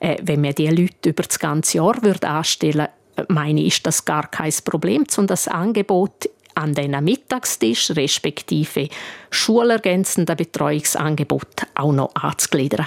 Äh, 0.00 0.16
wenn 0.22 0.40
man 0.40 0.54
die 0.54 0.68
Leute 0.68 1.10
über 1.10 1.22
das 1.22 1.38
ganze 1.38 1.78
Jahr 1.78 2.02
würde 2.02 2.28
anstellen 2.28 2.88
würde, 2.88 3.04
meine 3.28 3.60
ich, 3.60 3.76
ist 3.76 3.86
das 3.86 4.04
gar 4.04 4.26
kein 4.28 4.52
Problem, 4.64 5.04
sondern 5.08 5.34
das 5.34 5.48
Angebot 5.48 6.28
an 6.54 6.74
den 6.74 6.92
Mittagstisch 7.02 7.90
respektive 7.90 8.88
schulergänzenden 9.30 10.36
Betreuungsangebot 10.36 11.66
auch 11.74 11.92
noch 11.92 12.14
anzugliedern. 12.14 12.86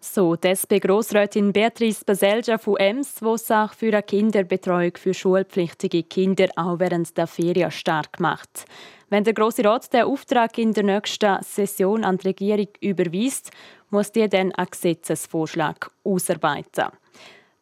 So, 0.00 0.34
die 0.34 0.48
SP-Grossrätin 0.48 1.52
Beatrice 1.52 2.04
Baselja 2.04 2.58
von 2.58 2.76
EMS, 2.76 3.14
die 3.20 3.38
sich 3.38 3.72
für 3.76 3.92
eine 3.92 4.02
Kinderbetreuung 4.02 4.96
für 4.96 5.14
schulpflichtige 5.14 6.02
Kinder 6.02 6.48
auch 6.56 6.80
während 6.80 7.16
der 7.16 7.28
Ferien 7.28 7.70
stark 7.70 8.18
macht. 8.18 8.66
Wenn 9.10 9.24
der 9.24 9.32
Grosse 9.32 9.64
Rat 9.64 9.92
den 9.92 10.02
Auftrag 10.02 10.58
in 10.58 10.72
der 10.72 10.84
nächsten 10.84 11.42
Session 11.42 12.02
an 12.02 12.18
die 12.18 12.28
Regierung 12.28 12.68
überweist, 12.80 13.50
muss 13.90 14.10
die 14.10 14.28
dann 14.28 14.52
einen 14.52 14.70
Gesetzesvorschlag 14.70 15.90
ausarbeiten. 16.02 16.86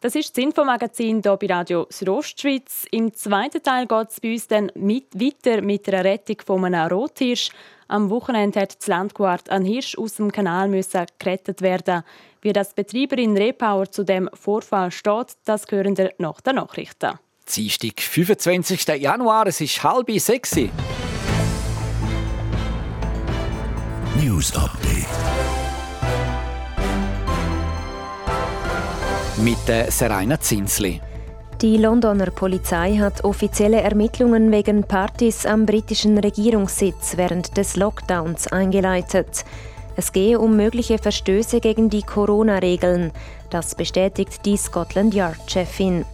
Das 0.01 0.15
ist 0.15 0.35
das 0.35 0.43
Infomagazin 0.43 1.21
hier 1.21 1.37
bei 1.37 1.45
Radio 1.45 1.85
Südostschweiz. 1.87 2.87
Im 2.89 3.13
zweiten 3.13 3.61
Teil 3.61 3.85
geht 3.85 4.09
es 4.09 4.19
bei 4.19 4.31
uns 4.33 4.47
dann 4.47 4.71
mit, 4.73 5.13
weiter 5.13 5.61
mit 5.61 5.85
der 5.85 6.03
Rettung 6.03 6.37
von 6.43 6.65
einem 6.65 6.87
Rothirsch. 6.87 7.51
Am 7.87 8.09
Wochenende 8.09 8.61
hat 8.61 8.79
das 8.79 8.87
Landguard 8.87 9.51
ein 9.51 9.63
Hirsch 9.63 9.95
aus 9.95 10.15
dem 10.15 10.31
Kanal 10.31 10.69
müssen 10.69 11.05
gerettet 11.19 11.61
werden. 11.61 12.01
Wie 12.41 12.51
das 12.51 12.73
Betreiber 12.73 13.19
in 13.19 13.37
Repower 13.37 13.91
zu 13.91 14.03
dem 14.03 14.27
Vorfall 14.33 14.89
steht, 14.89 15.37
das 15.45 15.65
hören 15.69 15.95
wir 15.95 16.11
nach 16.17 16.41
den 16.41 16.55
Nachrichten. 16.55 17.19
Dienstag, 17.55 18.01
25. 18.01 18.87
Januar, 18.99 19.45
es 19.45 19.61
ist 19.61 19.83
halb 19.83 20.09
sechs. 20.19 20.55
News 24.15 24.55
Update. 24.55 25.40
Mit 29.41 29.57
Serena 29.91 30.39
Zinsli. 30.39 31.01
Die 31.61 31.77
Londoner 31.77 32.31
Polizei 32.31 32.97
hat 32.97 33.23
offizielle 33.23 33.81
Ermittlungen 33.81 34.51
wegen 34.51 34.83
Partys 34.83 35.45
am 35.45 35.65
britischen 35.65 36.17
Regierungssitz 36.17 37.17
während 37.17 37.57
des 37.57 37.75
Lockdowns 37.75 38.47
eingeleitet. 38.47 39.45
Es 39.95 40.11
gehe 40.11 40.39
um 40.39 40.55
mögliche 40.55 40.97
Verstöße 40.97 41.59
gegen 41.59 41.89
die 41.89 42.03
Corona-Regeln. 42.03 43.11
Das 43.49 43.75
bestätigt 43.75 44.45
die 44.45 44.57
Scotland 44.57 45.13
Yard-Chefin. 45.13 46.05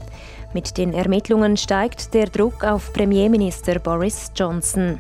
Mit 0.54 0.78
den 0.78 0.94
Ermittlungen 0.94 1.58
steigt 1.58 2.14
der 2.14 2.28
Druck 2.28 2.64
auf 2.64 2.94
Premierminister 2.94 3.80
Boris 3.80 4.32
Johnson. 4.36 5.00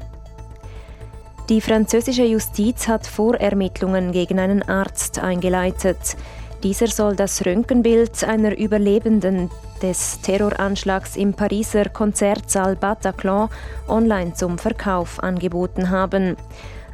Die 1.49 1.61
französische 1.61 2.25
Justiz 2.25 2.89
hat 2.89 3.07
Vorermittlungen 3.07 4.11
gegen 4.11 4.37
einen 4.37 4.63
Arzt 4.63 5.19
eingeleitet. 5.19 6.17
Dieser 6.63 6.87
soll 6.87 7.15
das 7.15 7.45
Röntgenbild 7.45 8.23
einer 8.23 8.57
Überlebenden 8.57 9.51
des 9.81 10.19
Terroranschlags 10.21 11.15
im 11.15 11.33
Pariser 11.33 11.89
Konzertsaal 11.89 12.75
Bataclan 12.75 13.49
online 13.87 14.33
zum 14.33 14.57
Verkauf 14.57 15.21
angeboten 15.21 15.91
haben. 15.91 16.35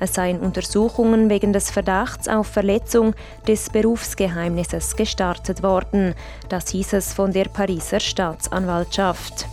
Es 0.02 0.16
seien 0.16 0.42
Untersuchungen 0.42 1.30
wegen 1.30 1.54
des 1.54 1.72
Verdachts 1.72 2.28
auf 2.28 2.48
Verletzung 2.48 3.16
des 3.48 3.70
Berufsgeheimnisses 3.70 4.98
gestartet 4.98 5.64
worden. 5.64 6.14
Das 6.50 6.70
hieß 6.70 6.94
es 6.94 7.14
von 7.14 7.32
der 7.32 7.46
Pariser 7.46 8.02
Staatsanwaltschaft. 8.02 9.48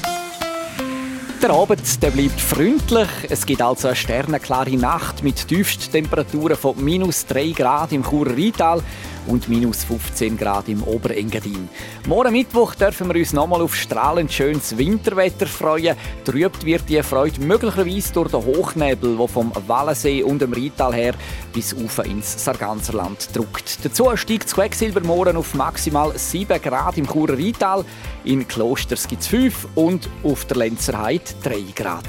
der 1.42 1.50
Abend 1.50 2.02
der 2.02 2.10
bleibt 2.10 2.40
freundlich. 2.40 3.08
Es 3.28 3.44
gibt 3.44 3.62
also 3.62 3.88
eine 3.88 3.96
sternenklare 3.96 4.76
Nacht 4.76 5.24
mit 5.24 5.48
Tiefsttemperaturen 5.48 6.56
von 6.56 6.82
minus 6.82 7.26
3 7.26 7.50
Grad 7.50 7.90
im 7.90 8.04
Churer 8.04 8.30
Rheintal 8.30 8.80
und 9.26 9.48
minus 9.48 9.84
15 9.84 10.36
Grad 10.36 10.68
im 10.68 10.82
Oberengadin. 10.82 11.68
Morgen 12.06 12.32
Mittwoch 12.32 12.74
dürfen 12.74 13.12
wir 13.12 13.20
uns 13.20 13.32
nochmal 13.32 13.62
auf 13.62 13.74
strahlend 13.74 14.32
schönes 14.32 14.76
Winterwetter 14.76 15.46
freuen. 15.46 15.96
Trübt 16.24 16.64
wird 16.64 16.88
die 16.88 17.02
Freude 17.02 17.40
möglicherweise 17.40 18.12
durch 18.12 18.30
den 18.30 18.44
Hochnebel, 18.44 19.16
der 19.16 19.28
vom 19.28 19.52
Wallensee 19.66 20.22
und 20.22 20.40
dem 20.40 20.52
Rheintal 20.52 20.94
her 20.94 21.14
bis 21.52 21.74
auf 21.74 22.04
ins 22.04 22.44
Sarganserland 22.44 23.34
drückt. 23.34 23.84
Dazu 23.84 24.10
steigt 24.16 24.44
das 24.44 24.54
Quecksilber 24.54 25.00
morgen 25.00 25.36
auf 25.36 25.54
maximal 25.54 26.16
7 26.16 26.60
Grad 26.60 26.98
im 26.98 27.06
Churer 27.06 27.38
Rheintal. 27.38 27.84
In 28.24 28.46
Klosters 28.46 29.08
gibt 29.08 29.22
es 29.22 29.28
5 29.28 29.68
und 29.74 30.08
auf 30.22 30.44
der 30.46 30.58
Lenzerheide 30.58 31.24
3 31.42 31.64
Grad. 31.74 32.08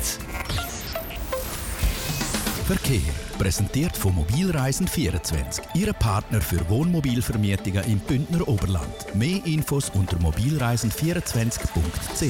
Verkehr. 2.66 3.23
Präsentiert 3.44 3.98
von 3.98 4.16
Mobilreisen24, 4.16 5.62
Ihre 5.74 5.94
Partner 5.94 6.40
für 6.40 6.70
Wohnmobilvermietungen 6.70 7.84
im 7.92 8.00
Bündner 8.00 8.48
Oberland. 8.48 9.14
Mehr 9.16 9.42
Infos 9.44 9.92
unter 9.94 10.16
mobilreisen24.ch. 10.16 12.24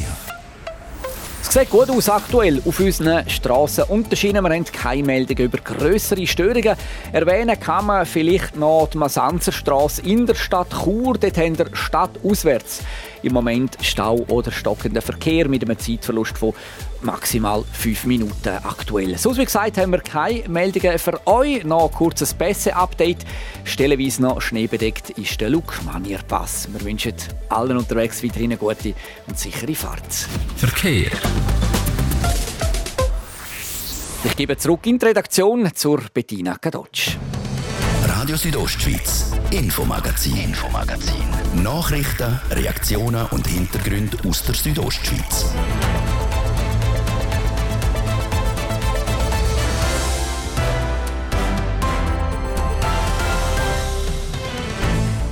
Es 1.43 1.53
sieht 1.53 1.69
gut 1.69 1.91
aus 1.91 2.09
aktuell 2.09 2.63
auf 2.65 2.79
unseren 2.79 3.29
Strassen 3.29 3.83
und 3.89 4.09
der 4.09 4.15
Schienen. 4.15 4.43
Wir 4.43 4.55
haben 4.55 4.65
keine 4.65 5.03
Meldungen 5.03 5.43
über 5.43 5.59
größere 5.59 6.25
Störungen. 6.25 6.75
Erwähnen 7.11 7.59
kann 7.59 7.85
man 7.85 8.07
vielleicht 8.07 8.55
noch 8.55 8.89
die 8.91 8.97
Masanzerstraße 8.97 10.01
in 10.01 10.25
der 10.25 10.33
Stadt 10.33 10.71
Chur. 10.83 11.19
Dort 11.19 11.37
haben 11.37 11.59
wir 11.59 11.67
stadtauswärts 11.73 12.79
im 13.23 13.33
Moment 13.33 13.77
Stau 13.81 14.17
oder 14.27 14.51
stockender 14.51 15.01
Verkehr 15.01 15.47
mit 15.47 15.63
einem 15.63 15.77
Zeitverlust 15.77 16.37
von 16.37 16.53
maximal 17.01 17.63
5 17.71 18.05
Minuten 18.05 18.49
aktuell. 18.63 19.17
So 19.17 19.35
wie 19.35 19.45
gesagt 19.45 19.77
haben 19.77 19.91
wir 19.91 19.99
keine 19.99 20.47
Meldungen 20.47 20.99
für 20.99 21.25
euch. 21.27 21.63
Noch 21.63 21.89
ein 21.89 21.91
kurzes 21.91 22.33
Pässe-Update. 22.33 23.25
Stellenweise 23.63 24.21
noch 24.21 24.41
schneebedeckt 24.41 25.11
ist 25.11 25.39
der 25.41 25.49
Lukmanier 25.49 26.19
Pass. 26.27 26.67
Wir 26.71 26.81
wünschen 26.81 27.15
allen 27.49 27.77
unterwegs 27.77 28.23
weiterhin 28.23 28.51
eine 28.51 28.57
gute 28.57 28.93
und 29.27 29.37
sichere 29.37 29.75
Fahrt. 29.75 30.13
Verkehr. 30.55 31.11
Ich 34.25 34.35
gebe 34.37 34.55
zurück 34.57 34.85
in 34.85 34.97
die 34.97 35.05
Redaktion 35.05 35.69
zur 35.73 36.01
Bettina 36.13 36.57
Kadotsch. 36.57 37.17
Radio 38.23 38.37
Südostschweiz, 38.37 39.33
Infomagazin, 39.51 40.37
Infomagazin. 40.37 41.25
Nachrichten, 41.61 42.39
Reaktionen 42.51 43.25
und 43.31 43.45
Hintergründe 43.45 44.17
aus 44.25 44.41
der 44.43 44.55
Südostschweiz. 44.55 45.53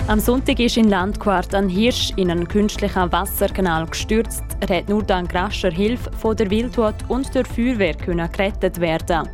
Am 0.10 0.20
Sonntag 0.20 0.60
ist 0.60 0.76
in 0.76 0.90
Landquart 0.90 1.56
ein 1.56 1.70
Hirsch 1.70 2.12
in 2.18 2.30
einen 2.30 2.46
künstlichen 2.46 3.10
Wasserkanal 3.10 3.86
gestürzt. 3.86 4.44
Er 4.60 4.80
hat 4.80 4.90
nur 4.90 5.04
dank 5.04 5.34
rascher 5.34 5.72
Hilfe 5.72 6.12
von 6.12 6.36
der 6.36 6.50
Wildhut 6.52 6.96
und 7.08 7.34
der 7.34 7.46
Feuerwehr 7.46 7.94
gerettet 7.94 8.82
werden. 8.82 9.30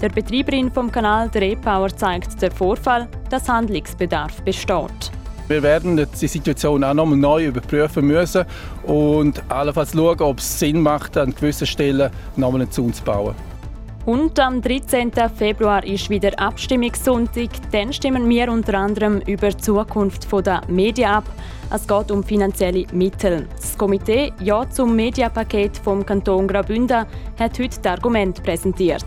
Der 0.00 0.08
Betreiberin 0.08 0.70
vom 0.70 0.90
Kanal, 0.90 1.28
der 1.30 1.42
E-Power, 1.42 1.88
zeigt 1.88 2.40
der 2.42 2.50
Vorfall, 2.50 3.08
dass 3.30 3.48
Handlungsbedarf 3.48 4.42
besteht. 4.42 5.12
Wir 5.46 5.62
werden 5.62 5.96
die 5.96 6.26
Situation 6.26 6.82
auch 6.82 6.94
nochmal 6.94 7.18
neu 7.18 7.46
überprüfen 7.46 8.06
müssen 8.06 8.44
und 8.84 9.42
allenfalls 9.50 9.92
schauen, 9.92 10.20
ob 10.20 10.38
es 10.38 10.58
Sinn 10.58 10.80
macht, 10.80 11.16
an 11.16 11.34
gewissen 11.34 11.66
Stellen 11.66 12.10
nochmal 12.36 12.62
einen 12.62 12.70
Zaun 12.70 12.94
zu 12.94 13.04
bauen. 13.04 13.34
Und 14.06 14.38
am 14.38 14.60
13. 14.60 15.12
Februar 15.34 15.84
ist 15.84 16.10
wieder 16.10 16.38
Abstimmungssonntag. 16.38 17.48
Dann 17.72 17.92
stimmen 17.92 18.28
wir 18.28 18.50
unter 18.52 18.78
anderem 18.78 19.20
über 19.26 19.48
die 19.48 19.56
Zukunft 19.56 20.30
der 20.46 20.60
Medien 20.68 21.08
ab. 21.08 21.24
Es 21.72 21.86
geht 21.86 22.10
um 22.10 22.22
finanzielle 22.22 22.86
Mittel. 22.92 23.48
Das 23.56 23.78
Komitee 23.78 24.32
Ja 24.40 24.68
zum 24.68 24.94
Mediapaket 24.94 25.78
vom 25.78 26.04
Kanton 26.04 26.46
Graubünden 26.46 27.06
hat 27.38 27.58
heute 27.58 27.80
das 27.80 27.92
Argument 27.92 28.42
präsentiert. 28.42 29.06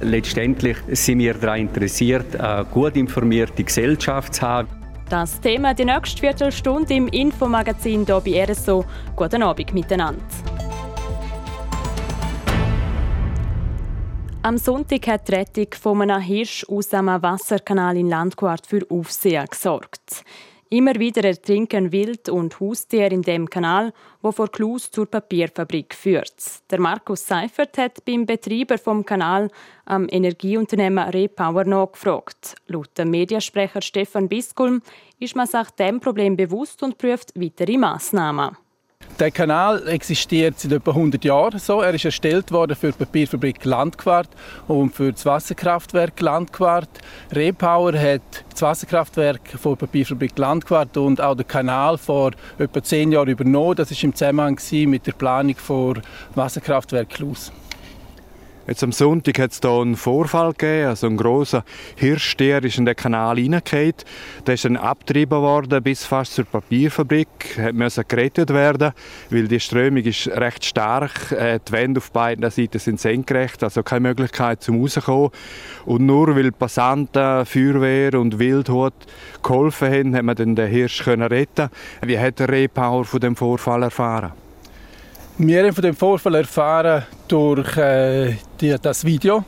Letztendlich 0.00 0.76
sind 0.92 1.18
wir 1.18 1.34
daran 1.34 1.60
interessiert, 1.60 2.36
eine 2.36 2.64
gut 2.66 2.96
informierte 2.96 3.64
Gesellschaft 3.64 4.34
zu 4.34 4.42
haben. 4.42 4.68
Das 5.08 5.40
Thema 5.40 5.74
die 5.74 5.84
nächste 5.84 6.20
Viertelstunde 6.20 6.94
im 6.94 7.08
Infomagazin 7.08 8.06
hier 8.06 8.20
bei 8.20 8.44
RSO. 8.44 8.84
Guten 9.16 9.42
Abend 9.42 9.74
miteinander. 9.74 10.22
Am 14.42 14.56
Sonntag 14.56 15.06
hat 15.08 15.28
die 15.28 15.34
Rettung 15.34 15.66
von 15.80 16.00
einem 16.00 16.20
Hirsch 16.22 16.64
aus 16.68 16.94
einem 16.94 17.20
Wasserkanal 17.20 17.96
in 17.96 18.08
Landquart 18.08 18.66
für 18.66 18.86
Aufsehen 18.88 19.46
gesorgt. 19.46 20.24
Immer 20.70 20.96
wieder 20.96 21.24
ertrinken 21.24 21.92
Wild- 21.92 22.28
und 22.28 22.60
Haustiere 22.60 23.14
in 23.14 23.22
dem 23.22 23.48
Kanal, 23.48 23.94
wo 24.20 24.32
vor 24.32 24.48
Klus 24.48 24.90
zur 24.90 25.06
Papierfabrik 25.06 25.94
führt. 25.94 26.34
Der 26.70 26.78
Markus 26.78 27.26
Seifert 27.26 27.78
hat 27.78 28.04
beim 28.04 28.26
Betreiber 28.26 28.76
vom 28.76 29.02
Kanal 29.02 29.50
am 29.86 30.06
Energieunternehmen 30.10 31.08
Repower 31.08 31.64
nachgefragt. 31.64 32.54
Laut 32.66 32.90
dem 32.98 33.10
Mediasprecher 33.10 33.80
Stefan 33.80 34.28
Biskulm 34.28 34.82
ist 35.18 35.34
man 35.34 35.46
sich 35.46 35.70
dem 35.78 36.00
Problem 36.00 36.36
bewusst 36.36 36.82
und 36.82 36.98
prüft 36.98 37.32
weitere 37.34 37.78
Massnahmen. 37.78 38.54
Der 39.18 39.32
Kanal 39.32 39.88
existiert 39.88 40.60
seit 40.60 40.70
etwa 40.70 40.92
100 40.92 41.24
Jahren 41.24 41.58
so. 41.58 41.80
Er 41.80 41.92
ist 41.92 42.04
erstellt 42.04 42.52
worden 42.52 42.76
für 42.76 42.92
die 42.92 42.98
Papierfabrik 42.98 43.64
Landquart 43.64 44.28
und 44.68 44.94
für 44.94 45.10
das 45.10 45.26
Wasserkraftwerk 45.26 46.20
Landquart. 46.20 46.88
Repower 47.32 47.98
hat 47.98 48.22
das 48.52 48.62
Wasserkraftwerk 48.62 49.40
von 49.60 49.72
der 49.72 49.86
Papierfabrik 49.86 50.38
Landquart 50.38 50.96
und 50.96 51.20
auch 51.20 51.34
den 51.34 51.48
Kanal 51.48 51.98
vor 51.98 52.30
etwa 52.60 52.80
10 52.80 53.10
Jahren 53.10 53.28
übernommen. 53.28 53.74
Das 53.74 53.90
war 53.90 54.04
im 54.04 54.14
Zusammenhang 54.14 54.56
mit 54.86 55.04
der 55.08 55.12
Planung 55.12 55.56
des 55.56 56.02
Wasserkraftwerk 56.36 57.08
Klus. 57.08 57.50
Jetzt 58.68 58.84
am 58.84 58.92
Sonntag 58.92 59.38
hat 59.38 59.52
es 59.52 59.60
hier 59.62 59.70
einen 59.70 59.96
Vorfall 59.96 60.52
gegeben. 60.52 60.88
Also 60.88 61.06
ein 61.06 61.16
grosser 61.16 61.64
Hirschstier 61.96 62.62
ist 62.62 62.76
in 62.76 62.84
den 62.84 62.94
Kanal 62.94 63.38
hineingefallen. 63.38 63.94
Der 64.46 64.54
ist 64.54 64.66
dann 64.66 64.76
abgetrieben 64.76 65.40
worden 65.40 65.82
bis 65.82 66.04
fast 66.04 66.34
zur 66.34 66.44
Papierfabrik. 66.44 67.56
Er 67.56 67.72
musste 67.72 68.04
gerettet 68.04 68.50
werden, 68.50 68.92
weil 69.30 69.48
die 69.48 69.58
Strömung 69.58 70.02
ist 70.02 70.28
recht 70.28 70.66
stark. 70.66 71.32
Äh, 71.32 71.60
die 71.66 71.72
Wände 71.72 71.96
auf 71.96 72.10
beiden 72.12 72.50
Seiten 72.50 72.78
sind 72.78 73.00
senkrecht, 73.00 73.64
also 73.64 73.82
keine 73.82 74.00
Möglichkeit 74.00 74.62
zum 74.62 74.82
rauskommen. 74.82 75.30
Und 75.86 76.04
nur 76.04 76.36
weil 76.36 76.52
Passanten, 76.52 77.46
Feuerwehr 77.46 78.20
und 78.20 78.38
Wildhut 78.38 78.92
geholfen 79.42 79.90
haben, 79.90 80.14
hat 80.14 80.24
man 80.24 80.36
dann 80.36 80.56
den 80.56 80.68
Hirsch 80.68 81.06
retten 81.08 81.70
Wie 82.02 82.18
hat 82.18 82.38
der 82.38 82.50
Repower 82.50 83.06
von 83.06 83.20
dem 83.20 83.34
Vorfall 83.34 83.84
erfahren? 83.84 84.32
Wir 85.38 85.64
haben 85.64 85.72
von 85.72 85.82
dem 85.82 85.96
Vorfall 85.96 86.34
erfahren 86.34 87.06
durch 87.28 87.76
äh, 87.78 88.34
die, 88.60 88.76
das 88.80 89.04
Video, 89.04 89.44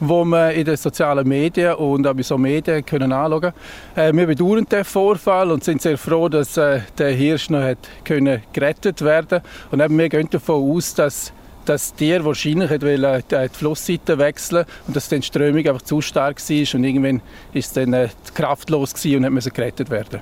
wo 0.00 0.24
wir 0.24 0.52
in 0.52 0.64
den 0.64 0.76
sozialen 0.76 1.26
Medien 1.26 1.74
und 1.74 2.06
auch 2.06 2.14
bei 2.14 2.22
so 2.22 2.38
Medien 2.38 2.84
können 2.84 3.12
anschauen 3.12 3.52
können. 3.94 4.14
Äh, 4.14 4.16
wir 4.16 4.26
bedauern 4.26 4.64
den 4.64 4.84
Vorfall 4.84 5.50
und 5.50 5.62
sind 5.64 5.82
sehr 5.82 5.98
froh, 5.98 6.28
dass 6.28 6.56
äh, 6.56 6.80
der 6.98 7.10
Hirsch 7.12 7.50
noch 7.50 7.62
hat 7.62 7.78
können 8.04 8.42
gerettet 8.52 9.02
werden 9.02 9.42
Und 9.70 9.80
eben, 9.80 9.96
wir 9.96 10.08
gehen 10.08 10.28
davon 10.30 10.76
aus, 10.76 10.94
dass 10.94 11.32
das 11.64 11.94
Tier 11.94 12.24
wahrscheinlich 12.24 12.70
hat 12.70 12.82
wollen, 12.82 13.22
die 13.30 13.48
Flussseite 13.52 14.18
wechseln 14.18 14.64
und 14.86 14.96
dass 14.96 15.08
die 15.08 15.22
Strömung 15.22 15.66
einfach 15.66 15.82
zu 15.82 16.00
stark 16.00 16.40
war 16.40 16.74
und 16.74 16.84
irgendwann 16.84 17.20
ist 17.52 17.66
es 17.66 17.72
dann 17.72 17.92
äh, 17.92 18.08
kraftlos 18.34 18.92
und 19.04 19.32
musste 19.32 19.50
gerettet 19.50 19.90
werden. 19.90 20.20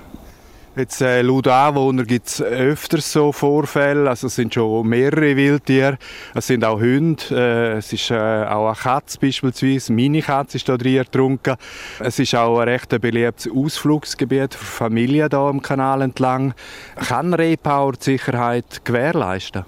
Jetzt, 0.81 1.03
äh, 1.03 1.21
laut 1.21 1.47
Anwohner 1.47 2.05
gibt 2.05 2.29
es 2.29 2.41
öfters 2.41 3.13
so 3.13 3.33
Vorfälle. 3.33 4.09
Also 4.09 4.29
es 4.29 4.37
sind 4.37 4.55
schon 4.55 4.89
mehrere 4.89 5.37
Wildtiere. 5.37 5.99
Es 6.35 6.47
sind 6.47 6.65
auch 6.65 6.81
Hunde. 6.81 7.23
Äh, 7.31 7.73
es 7.77 7.93
ist 7.93 8.11
äh, 8.11 8.15
auch 8.15 8.67
eine 8.67 8.75
Katze 8.75 9.19
beispielsweise. 9.21 9.93
Meine 9.93 10.23
Katze 10.23 10.57
ist 10.57 10.67
da 10.71 10.79
drin 10.79 10.97
ertrunken. 10.97 11.57
Es 11.99 12.19
ist 12.19 12.35
auch 12.35 12.61
ein 12.61 12.69
recht 12.69 12.99
beliebtes 12.99 13.53
Ausflugsgebiet 13.55 14.55
für 14.55 14.65
Familien 14.65 15.29
hier 15.29 15.39
am 15.39 15.61
Kanal 15.61 16.01
entlang. 16.01 16.55
Kann 16.97 17.35
Repower 17.35 17.93
die 17.93 18.05
Sicherheit 18.13 18.83
gewährleisten? 18.83 19.67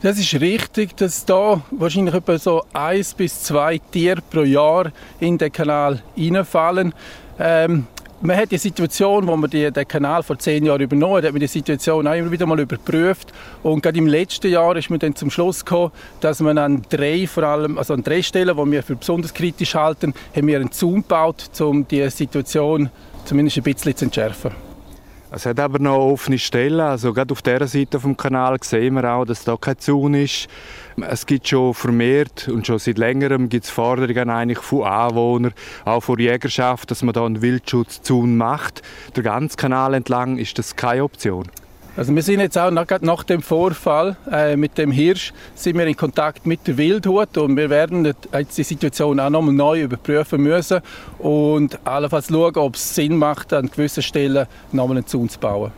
Das 0.00 0.18
ist 0.18 0.32
richtig, 0.40 0.96
dass 0.96 1.26
da 1.26 1.60
wahrscheinlich 1.72 2.14
etwa 2.14 2.38
so 2.38 2.64
eins 2.72 3.12
bis 3.12 3.42
zwei 3.42 3.76
Tiere 3.76 4.22
pro 4.22 4.44
Jahr 4.44 4.92
in 5.20 5.36
den 5.36 5.52
Kanal 5.52 6.02
reinfallen. 6.16 6.94
Ähm, 7.38 7.86
man 8.20 8.36
hat 8.36 8.50
die 8.50 8.58
Situation, 8.58 9.26
wo 9.26 9.36
man 9.36 9.50
die, 9.50 9.70
den 9.70 9.88
Kanal 9.88 10.22
vor 10.22 10.38
zehn 10.38 10.64
Jahren 10.64 10.80
übernommen 10.80 11.16
hat, 11.16 11.24
hat 11.24 11.32
man 11.32 11.40
die 11.40 11.46
Situation 11.46 12.06
auch 12.06 12.14
immer 12.14 12.30
wieder 12.30 12.46
mal 12.46 12.58
überprüft. 12.58 13.32
Und 13.62 13.82
gerade 13.82 13.98
im 13.98 14.06
letzten 14.06 14.50
Jahr 14.50 14.76
ist 14.76 14.90
man 14.90 14.98
dann 14.98 15.14
zum 15.14 15.30
Schluss 15.30 15.64
gekommen, 15.64 15.92
dass 16.20 16.40
man 16.40 16.58
an 16.58 16.82
drei, 16.88 17.26
vor 17.26 17.44
allem, 17.44 17.78
also 17.78 17.94
an 17.94 18.02
drei 18.02 18.22
Stellen, 18.22 18.56
die 18.56 18.72
wir 18.72 18.82
für 18.82 18.96
besonders 18.96 19.34
kritisch 19.34 19.74
halten, 19.74 20.14
haben 20.34 20.46
wir 20.46 20.58
einen 20.58 20.72
Zoom 20.72 21.02
gebaut, 21.02 21.48
um 21.60 21.86
die 21.86 22.08
Situation 22.10 22.90
zumindest 23.24 23.58
ein 23.58 23.62
bisschen 23.64 23.96
zu 23.96 24.04
entschärfen. 24.06 24.65
Es 25.30 25.44
hat 25.44 25.58
aber 25.58 25.80
noch 25.80 25.98
offene 25.98 26.38
Stellen. 26.38 26.80
Also 26.80 27.12
gerade 27.12 27.32
auf 27.32 27.42
dieser 27.42 27.66
Seite 27.66 27.98
vom 27.98 28.16
Kanal 28.16 28.58
sehen 28.62 28.94
wir 28.94 29.12
auch, 29.12 29.24
dass 29.24 29.44
da 29.44 29.56
kein 29.56 29.78
Zaun 29.78 30.14
ist. 30.14 30.46
Es 30.96 31.26
gibt 31.26 31.48
schon 31.48 31.74
vermehrt 31.74 32.48
und 32.48 32.66
schon 32.66 32.78
seit 32.78 32.96
längerem 32.96 33.48
gibt 33.48 33.64
es 33.64 33.70
Forderungen 33.70 34.30
eigentlich 34.30 34.60
von 34.60 34.84
Anwohnern, 34.84 35.52
auch 35.84 36.00
von 36.00 36.18
Jägerschaft, 36.18 36.90
dass 36.90 37.02
man 37.02 37.12
da 37.12 37.26
einen 37.26 37.42
Wildschutzzaun 37.42 38.36
macht. 38.36 38.82
Der 39.16 39.24
ganze 39.24 39.56
Kanal 39.56 39.94
entlang 39.94 40.38
ist 40.38 40.58
das 40.58 40.76
keine 40.76 41.02
Option. 41.02 41.48
Also 41.96 42.14
wir 42.14 42.22
sind 42.22 42.40
jetzt 42.40 42.58
auch 42.58 42.70
nach, 42.70 42.86
nach 43.00 43.24
dem 43.24 43.40
Vorfall 43.40 44.18
äh, 44.30 44.54
mit 44.54 44.76
dem 44.76 44.90
Hirsch 44.90 45.32
sind 45.54 45.78
wir 45.78 45.86
in 45.86 45.96
Kontakt 45.96 46.44
mit 46.44 46.66
der 46.66 46.76
Wildhut 46.76 47.38
und 47.38 47.56
wir 47.56 47.70
werden 47.70 48.04
jetzt 48.04 48.58
die 48.58 48.64
Situation 48.64 49.18
auch 49.18 49.30
nochmal 49.30 49.54
neu 49.54 49.82
überprüfen 49.82 50.42
müssen 50.42 50.82
und 51.18 51.78
allenfalls 51.86 52.28
schauen, 52.28 52.54
ob 52.56 52.74
es 52.74 52.94
Sinn 52.94 53.16
macht, 53.16 53.54
an 53.54 53.70
gewissen 53.70 54.02
Stellen 54.02 54.46
nochmal 54.72 54.98
einen 54.98 55.06
Zaun 55.06 55.30
zu 55.30 55.40
bauen. 55.40 55.72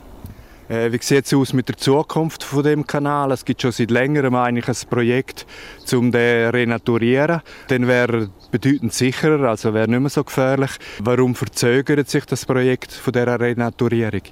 Äh, 0.68 0.90
wie 0.90 0.98
sieht 1.00 1.24
es 1.24 1.33
aus 1.33 1.52
mit 1.52 1.68
der 1.68 1.76
Zukunft 1.76 2.42
von 2.42 2.64
dem 2.64 2.85
Kanal? 2.85 3.31
Es 3.31 3.44
gibt 3.44 3.62
schon 3.62 3.70
seit 3.70 3.92
längerem 3.92 4.35
eigentlich 4.35 4.66
ein 4.66 4.90
Projekt, 4.90 5.46
um 5.92 6.11
den 6.11 6.50
renaturieren. 6.50 7.42
Dann 7.68 7.87
wäre 7.87 8.28
bedeutend 8.50 8.92
sicherer, 8.92 9.48
also 9.48 9.72
wäre 9.72 9.88
nicht 9.88 10.00
mehr 10.00 10.11
so 10.11 10.24
gefährlich. 10.24 10.72
Warum 10.98 11.37
verzögert 11.37 12.11
sich 12.11 12.24
das 12.24 12.44
Projekt 12.44 12.90
von 12.90 13.12
der 13.12 13.38
Renaturierung? 13.38 14.22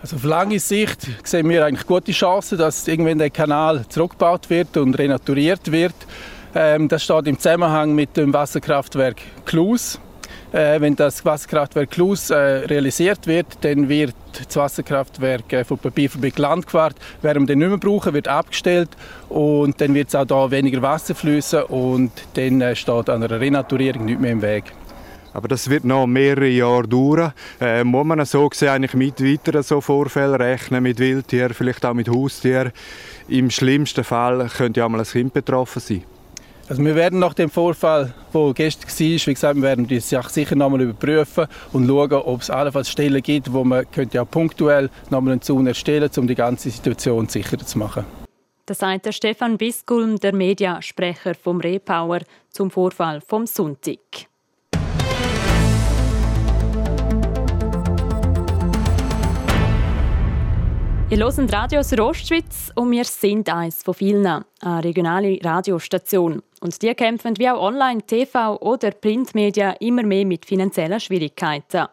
Also 0.00 0.16
auf 0.16 0.24
lange 0.24 0.58
Sicht 0.58 1.06
sehen 1.24 1.48
wir 1.48 1.64
eigentlich 1.64 1.86
gute 1.86 2.12
Chancen, 2.12 2.58
dass 2.58 2.86
irgendwann 2.86 3.18
der 3.18 3.30
Kanal 3.30 3.86
zurückgebaut 3.88 4.50
wird 4.50 4.76
und 4.76 4.98
renaturiert 4.98 5.72
wird. 5.72 5.94
Ähm, 6.54 6.88
das 6.88 7.02
steht 7.04 7.26
im 7.26 7.38
Zusammenhang 7.38 7.94
mit 7.94 8.16
dem 8.16 8.32
Wasserkraftwerk 8.32 9.16
Klus. 9.44 9.98
Äh, 10.52 10.80
wenn 10.80 10.94
das 10.94 11.24
Wasserkraftwerk 11.24 11.90
Klus 11.90 12.30
äh, 12.30 12.36
realisiert 12.36 13.26
wird, 13.26 13.46
dann 13.62 13.88
wird 13.88 14.14
das 14.46 14.56
Wasserkraftwerk 14.56 15.52
äh, 15.52 15.64
von 15.64 15.78
Papierfabrik 15.78 16.38
Landquart, 16.38 16.94
werden 17.22 17.42
wir 17.42 17.46
dann 17.48 17.58
nicht 17.58 17.68
mehr 17.68 17.78
brauchen, 17.78 18.14
wird 18.14 18.28
abgestellt 18.28 18.90
und 19.28 19.80
dann 19.80 19.94
wird 19.94 20.08
es 20.08 20.14
auch 20.14 20.26
da 20.26 20.50
weniger 20.52 20.80
Wasser 20.80 21.16
fließen 21.16 21.64
und 21.64 22.12
dann 22.34 22.76
steht 22.76 23.10
an 23.10 23.24
einer 23.24 23.40
Renaturierung 23.40 24.04
nicht 24.04 24.20
mehr 24.20 24.30
im 24.30 24.42
Weg. 24.42 24.72
Aber 25.34 25.48
das 25.48 25.68
wird 25.68 25.84
noch 25.84 26.06
mehrere 26.06 26.48
Jahre 26.48 26.88
dauern. 26.88 27.32
Äh, 27.60 27.84
muss 27.84 28.06
man 28.06 28.24
so 28.24 28.48
gesehen 28.48 28.68
eigentlich 28.68 28.94
mit 28.94 29.20
weiteren 29.20 29.64
so 29.64 29.80
Vorfällen 29.80 30.36
rechnen, 30.36 30.82
mit 30.82 31.00
Wildtieren, 31.00 31.52
vielleicht 31.52 31.84
auch 31.84 31.92
mit 31.92 32.08
Haustieren. 32.08 32.72
Im 33.28 33.50
schlimmsten 33.50 34.04
Fall 34.04 34.48
könnte 34.56 34.80
ja 34.80 34.88
mal 34.88 35.00
ein 35.00 35.06
Kind 35.06 35.34
betroffen 35.34 35.80
sein. 35.80 36.04
Also 36.68 36.82
wir 36.82 36.94
werden 36.94 37.18
nach 37.18 37.34
dem 37.34 37.50
Vorfall, 37.50 38.14
der 38.32 38.52
gestern 38.54 38.88
war, 38.88 39.26
wie 39.26 39.34
gesagt, 39.34 39.56
wir 39.56 39.62
werden 39.62 39.86
die 39.86 40.00
Sache 40.00 40.30
sicher 40.30 40.54
nochmal 40.54 40.80
überprüfen 40.80 41.46
und 41.72 41.86
schauen, 41.86 42.12
ob 42.12 42.40
es 42.40 42.48
allenfalls 42.48 42.88
Stellen 42.88 43.22
gibt, 43.22 43.52
wo 43.52 43.64
man 43.64 43.90
könnte 43.90 44.16
ja 44.16 44.24
punktuell 44.24 44.88
nochmal 45.10 45.32
einen 45.32 45.42
Zaun 45.42 45.66
erstellen 45.66 46.02
könnte, 46.02 46.20
um 46.20 46.26
die 46.26 46.34
ganze 46.34 46.70
Situation 46.70 47.28
sicherer 47.28 47.66
zu 47.66 47.78
machen. 47.78 48.06
Das 48.64 48.78
sagt 48.78 49.04
der 49.04 49.12
Stefan 49.12 49.58
Biskulm, 49.58 50.18
der 50.18 50.34
Mediasprecher 50.34 51.34
vom 51.34 51.60
Repower, 51.60 52.20
zum 52.48 52.70
Vorfall 52.70 53.20
vom 53.20 53.46
Sonntag. 53.46 53.98
Ihr 61.10 61.18
hört 61.18 61.52
Radio 61.52 61.80
aus 61.80 61.90
der 61.90 62.04
Ostschweiz 62.04 62.72
und 62.74 62.90
wir 62.90 63.04
sind 63.04 63.52
eines 63.52 63.82
von 63.82 63.92
vielen, 63.92 64.26
eine 64.26 64.84
regionale 64.84 65.38
Radiostation. 65.44 66.42
Und 66.60 66.80
die 66.80 66.94
kämpfen 66.94 67.38
wie 67.38 67.48
auch 67.50 67.60
online, 67.60 68.02
TV 68.02 68.56
oder 68.60 68.90
Printmedien 68.90 69.74
immer 69.80 70.02
mehr 70.02 70.24
mit 70.24 70.46
finanziellen 70.46 70.98
Schwierigkeiten. 70.98 71.86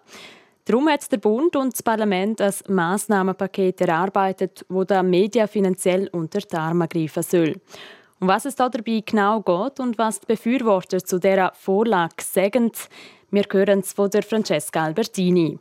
Darum 0.63 0.87
hat 0.89 1.11
der 1.11 1.17
Bund 1.17 1.55
und 1.57 1.73
das 1.73 1.83
Parlament 1.83 2.39
ein 2.39 2.53
Massnahmenpaket 2.69 3.81
erarbeitet, 3.81 4.65
wo 4.69 4.85
der 4.85 5.03
Medien 5.03 5.47
finanziell 5.49 6.07
unter 6.13 6.39
die 6.39 6.55
Arme 6.55 6.87
greifen 6.87 7.23
soll. 7.23 7.59
Um 8.21 8.29
was 8.29 8.45
es 8.45 8.55
dabei 8.55 9.03
genau 9.05 9.41
geht 9.41 9.79
und 9.81 9.97
was 9.97 10.21
die 10.21 10.27
Befürworter 10.27 11.03
zu 11.03 11.19
dieser 11.19 11.51
Vorlage 11.53 12.23
sagen, 12.23 12.71
wir 13.29 13.43
hören 13.51 13.79
es 13.79 13.91
von 13.91 14.09
der 14.09 14.23
Francesca 14.23 14.85
Albertini. 14.85 15.59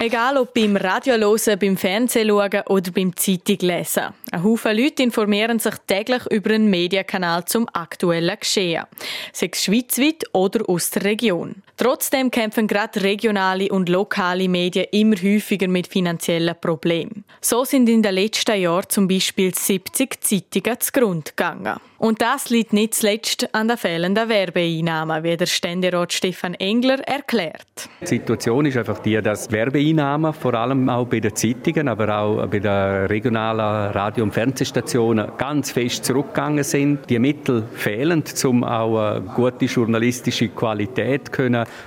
Egal 0.00 0.36
ob 0.36 0.54
beim 0.54 0.76
Radio 0.76 1.14
hören, 1.16 1.58
beim 1.58 1.76
Fernsehen 1.76 2.28
schauen 2.28 2.62
oder 2.68 2.92
beim 2.92 3.16
Zeitung 3.16 3.58
lesen. 3.62 4.04
Ein 4.30 4.44
Haufen 4.44 4.76
Leute 4.76 5.02
informieren 5.02 5.58
sich 5.58 5.74
täglich 5.86 6.22
über 6.30 6.50
einen 6.50 6.68
Medienkanal 6.68 7.46
zum 7.46 7.66
aktuellen 7.72 8.38
Geschehen. 8.38 8.84
Sei 9.32 9.48
es 9.50 9.64
schweizweit 9.64 10.24
oder 10.32 10.68
aus 10.68 10.90
der 10.90 11.04
Region. 11.04 11.62
Trotzdem 11.78 12.30
kämpfen 12.30 12.66
gerade 12.66 13.02
regionale 13.02 13.68
und 13.68 13.88
lokale 13.88 14.48
Medien 14.48 14.86
immer 14.90 15.16
häufiger 15.16 15.68
mit 15.68 15.86
finanziellen 15.86 16.56
Problemen. 16.60 17.24
So 17.40 17.64
sind 17.64 17.88
in 17.88 18.02
den 18.02 18.14
letzten 18.14 18.60
Jahren 18.60 18.88
zum 18.88 19.06
Beispiel 19.06 19.54
70 19.54 20.20
Zeitungen 20.20 20.80
zugrunde 20.80 21.30
gegangen. 21.30 21.76
Und 21.98 22.22
das 22.22 22.50
liegt 22.50 22.72
nicht 22.72 22.94
zuletzt 22.94 23.52
an 23.52 23.66
der 23.66 23.76
fehlenden 23.76 24.28
Werbeeinnahmen, 24.28 25.24
wie 25.24 25.36
der 25.36 25.46
Ständerat 25.46 26.12
Stefan 26.12 26.54
Engler 26.54 27.00
erklärt. 27.00 27.66
Die 28.00 28.06
Situation 28.06 28.66
ist 28.66 28.76
einfach 28.76 29.00
die, 29.00 29.20
dass 29.20 29.50
Werbeeinnahmen, 29.50 30.32
vor 30.32 30.54
allem 30.54 30.88
auch 30.88 31.06
bei 31.06 31.18
den 31.18 31.34
Zeitungen, 31.34 31.88
aber 31.88 32.16
auch 32.16 32.46
bei 32.46 32.60
den 32.60 33.06
regionalen 33.06 33.92
Radio 33.92 34.17
Radio- 34.18 34.24
und 34.24 34.34
Fernsehstationen 34.34 35.30
ganz 35.38 35.70
fest 35.70 36.04
zurückgegangen 36.04 36.64
sind. 36.64 37.08
Die 37.08 37.20
Mittel 37.20 37.62
fehlen, 37.74 38.24
um 38.44 38.64
auch 38.64 38.98
eine 38.98 39.20
gute 39.20 39.66
journalistische 39.66 40.48
Qualität 40.48 41.30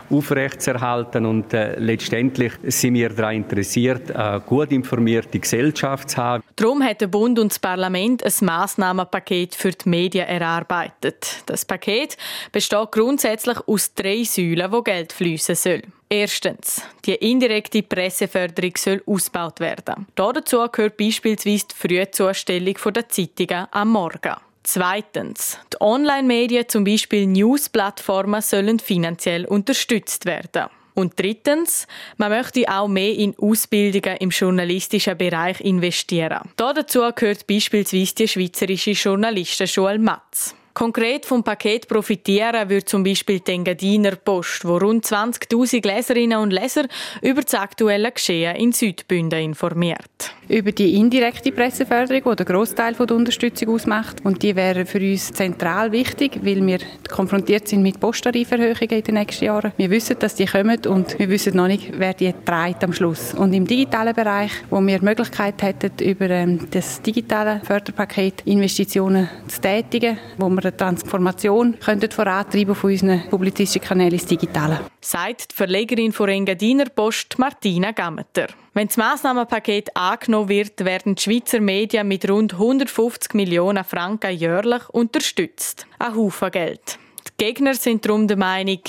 aufrechtzuerhalten 0.10 1.26
und 1.26 1.54
äh, 1.54 1.78
letztendlich 1.78 2.54
sind 2.64 2.94
wir 2.94 3.10
daran 3.10 3.36
interessiert, 3.36 4.16
eine 4.16 4.40
gut 4.40 4.72
informierte 4.72 5.40
Gesellschaft 5.40 6.12
zu 6.12 6.18
haben. 6.18 6.44
Darum 6.56 6.82
hat 6.84 7.02
der 7.02 7.08
Bund 7.08 7.38
und 7.38 7.52
das 7.52 7.60
Parlament 7.60 8.24
ein 8.24 8.46
Massnahmenpaket 8.46 9.54
für 9.54 9.72
die 9.72 9.90
Medien 9.90 10.28
erarbeitet. 10.28 11.44
Das 11.48 11.66
Paket 11.66 12.16
besteht 12.52 12.92
grundsätzlich 12.92 13.58
aus 13.68 13.94
drei 13.94 14.24
Säulen, 14.24 14.72
wo 14.72 14.82
Geld 14.82 15.12
fließen 15.12 15.56
soll. 15.56 15.82
Erstens, 16.14 16.82
die 17.06 17.16
indirekte 17.16 17.84
Presseförderung 17.84 18.74
soll 18.76 19.02
ausgebaut 19.06 19.62
werden. 19.62 20.08
Dazu 20.16 20.58
gehört 20.70 20.98
beispielsweise 20.98 21.68
die 21.70 21.74
Frühzustellung 21.74 22.76
der 22.94 23.08
Zeitungen 23.08 23.68
am 23.72 23.92
Morgen. 23.92 24.36
Zweitens, 24.62 25.58
die 25.72 25.80
Online-Medien, 25.80 26.68
zum 26.68 26.84
Beispiel 26.84 27.28
News-Plattformen, 27.28 28.42
sollen 28.42 28.80
finanziell 28.80 29.46
unterstützt 29.46 30.26
werden. 30.26 30.66
Und 30.96 31.18
drittens, 31.18 31.88
man 32.18 32.32
möchte 32.32 32.68
auch 32.68 32.90
mehr 32.90 33.14
in 33.16 33.34
Ausbildungen 33.40 34.18
im 34.18 34.32
journalistischen 34.32 35.18
Bereich 35.18 35.62
investieren. 35.62 36.42
Dazu 36.58 37.10
gehört 37.16 37.48
beispielsweise 37.48 38.16
die 38.16 38.28
Schweizerische 38.28 38.92
Journalistenschule 38.92 39.98
Matz. 39.98 40.56
Konkret 40.74 41.26
vom 41.26 41.44
Paket 41.44 41.88
profitieren 41.88 42.70
wird 42.70 42.88
zum 42.88 43.04
Beispiel 43.04 43.40
die 43.40 43.52
Engadiner 43.52 44.16
Post, 44.16 44.66
wo 44.66 44.78
rund 44.78 45.06
20.000 45.06 45.86
Leserinnen 45.86 46.40
und 46.40 46.52
Leser 46.52 46.86
über 47.22 47.42
das 47.42 47.54
aktuelle 47.56 48.12
Geschehen 48.12 48.56
in 48.56 48.72
Südbünden 48.72 49.40
informiert. 49.40 50.34
Über 50.52 50.74
die 50.74 50.96
indirekte 50.96 51.54
Presseförderung, 51.54 52.36
die 52.36 52.44
den 52.44 52.54
Großteil 52.54 52.94
der 52.94 53.16
Unterstützung 53.16 53.70
ausmacht. 53.70 54.18
Und 54.26 54.44
die 54.44 54.54
wäre 54.54 54.86
für 54.86 55.00
uns 55.00 55.32
zentral 55.32 55.94
wichtig, 55.94 56.42
weil 56.44 56.68
wir 56.68 56.80
konfrontiert 57.10 57.70
sind 57.70 57.82
mit 57.82 58.02
Posttarieferhöhungen 58.02 58.98
in 58.98 59.02
den 59.02 59.16
nächsten 59.16 59.46
Jahren. 59.46 59.72
Wir 59.78 59.90
wissen, 59.90 60.18
dass 60.20 60.36
die 60.36 60.46
kommen 60.46 60.86
und 60.88 61.18
wir 61.18 61.30
wissen 61.30 61.56
noch 61.56 61.68
nicht, 61.68 61.94
wer 61.98 62.14
die 62.14 62.34
trägt 62.44 62.84
am 62.84 62.92
Schluss. 62.92 63.34
Und 63.34 63.54
im 63.54 63.66
digitalen 63.66 64.14
Bereich, 64.14 64.52
wo 64.70 64.82
wir 64.82 65.00
die 65.00 65.06
Möglichkeit 65.06 65.62
hätten, 65.62 65.92
über 66.04 66.30
ähm, 66.30 66.68
das 66.70 67.02
digitale 67.02 67.62
Förderpaket 67.64 68.42
Investitionen 68.44 69.30
zu 69.48 69.62
tätigen, 69.62 70.18
wo 70.38 70.50
wir 70.50 70.64
eine 70.64 70.76
Transformation 70.76 71.80
könnten 71.80 72.12
vorantreiben 72.12 72.76
von 72.76 72.92
unseren 72.92 73.22
publizistischen 73.30 73.88
Kanälen 73.88 74.16
ins 74.16 74.26
Digitale. 74.26 74.82
Sagt 75.00 75.52
die 75.52 75.56
Verlegerin 75.56 76.12
von 76.12 76.28
Engadiner 76.28 76.90
Post 76.94 77.40
Martina 77.40 77.92
Gammeter. 77.92 78.48
Wenn 78.74 78.88
das 78.88 78.96
Massnahmenpaket 78.96 79.98
angenommen 79.98 80.48
wird, 80.48 80.86
werden 80.86 81.16
die 81.16 81.22
Schweizer 81.22 81.60
Medien 81.60 82.08
mit 82.08 82.30
rund 82.30 82.54
150 82.54 83.34
Millionen 83.34 83.84
Franken 83.84 84.32
jährlich 84.32 84.88
unterstützt. 84.88 85.86
Ein 86.00 86.16
Haufen 86.16 86.52
Geld. 86.52 86.98
Die 87.28 87.46
Gegner 87.46 87.74
sind 87.74 88.06
darum 88.06 88.30
der 88.30 88.38
Meinung, 88.38 88.80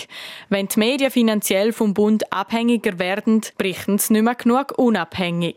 wenn 0.51 0.69
die 0.69 0.79
Medien 0.79 1.11
finanziell 1.11 1.73
vom 1.73 1.95
Bund 1.95 2.33
abhängiger 2.33 3.01
werden, 3.01 3.41
berichten 3.59 3.99
sie 3.99 4.13
nicht 4.13 4.23
mehr 4.23 4.37
genug 4.37 4.79
unabhängig. 4.79 5.57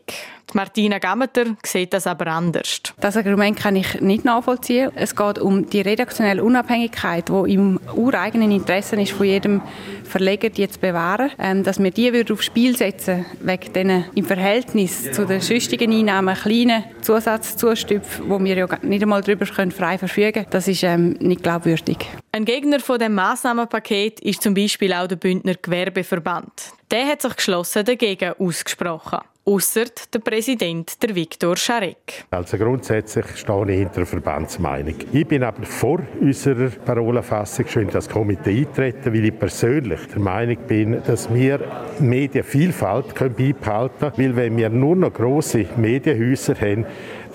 Die 0.52 0.58
Martina 0.58 1.00
Gammeter 1.00 1.58
sieht 1.64 1.94
das 1.94 2.08
aber 2.08 2.28
anders. 2.28 2.82
Das 3.00 3.18
Argument 3.18 3.58
kann 3.58 3.76
ich 3.76 4.00
nicht 4.02 4.26
nachvollziehen. 4.26 4.92
Es 4.96 5.16
geht 5.16 5.40
um 5.40 5.70
die 5.70 5.82
redaktionelle 5.82 6.44
Unabhängigkeit, 6.44 7.30
die 7.30 7.54
im 7.54 7.80
ureigenen 7.96 8.52
Interesse 8.52 8.96
ist 9.02 9.12
von 9.12 9.26
jedem 9.26 9.62
Verleger, 10.04 10.50
die 10.50 10.68
zu 10.68 10.80
bewahren. 10.80 11.32
Ähm, 11.40 11.64
dass 11.64 11.82
wir 11.82 11.92
die 11.92 12.14
würde 12.14 12.34
aufs 12.34 12.46
Spiel 12.46 12.78
setzen 12.78 13.26
wegen 13.42 13.74
diesen 13.74 14.06
im 14.14 14.26
Verhältnis 14.26 15.12
zu 15.12 15.26
den 15.26 15.42
sonstigen 15.42 15.92
Einnahmen 15.92 16.36
kleinen 16.36 16.84
Zusatzzustüpfen, 17.02 18.30
wo 18.30 18.42
wir 18.44 18.56
ja 18.56 18.68
nicht 18.82 19.02
einmal 19.02 19.22
darüber 19.22 19.46
frei 19.46 19.98
verfügen 19.98 20.34
können, 20.34 20.48
das 20.52 20.68
ist 20.68 20.84
ähm, 20.84 21.18
nicht 21.20 21.44
glaubwürdig. 21.44 21.98
Ein 22.32 22.46
Gegner 22.46 22.80
von 22.80 23.00
dem 23.00 23.16
Maßnahmenpaket 23.16 24.20
ist 24.20 24.42
zum 24.42 24.54
Beispiel 24.54 24.94
auch 24.94 25.08
der 25.08 25.16
Bündner 25.16 25.56
Gewerbeverband. 25.56 26.52
Der 26.92 27.08
hat 27.08 27.22
sich 27.22 27.36
geschlossen 27.36 27.86
dagegen 27.86 28.34
ausgesprochen 28.38 29.20
ausser 29.46 29.86
der 30.12 30.20
Präsident, 30.20 31.02
der 31.04 31.16
Viktor 31.16 31.56
Scharek. 31.56 32.26
Also 32.32 32.58
grundsätzlich 32.58 33.26
stehe 33.36 33.72
ich 33.72 33.78
hinter 33.78 33.96
der 33.98 34.06
Verbandsmeinung. 34.08 34.96
Ich 35.14 35.28
bin 35.28 35.44
aber 35.44 35.64
vor 35.64 36.00
unserer 36.20 36.70
Parolenfassung 36.70 37.68
schon 37.68 37.84
in 37.84 37.90
das 37.90 38.10
Komitee 38.10 38.66
eintreten, 38.68 39.14
weil 39.14 39.26
ich 39.26 39.38
persönlich 39.38 40.00
der 40.08 40.20
Meinung 40.20 40.58
bin, 40.68 41.04
dass 41.06 41.32
wir 41.32 41.60
Medienvielfalt 42.00 43.14
beibehalten 43.14 44.00
können, 44.00 44.18
weil 44.18 44.36
wenn 44.36 44.58
wir 44.58 44.70
nur 44.70 44.96
noch 44.96 45.14
grosse 45.14 45.66
Medienhäuser 45.78 46.56
haben, 46.60 46.86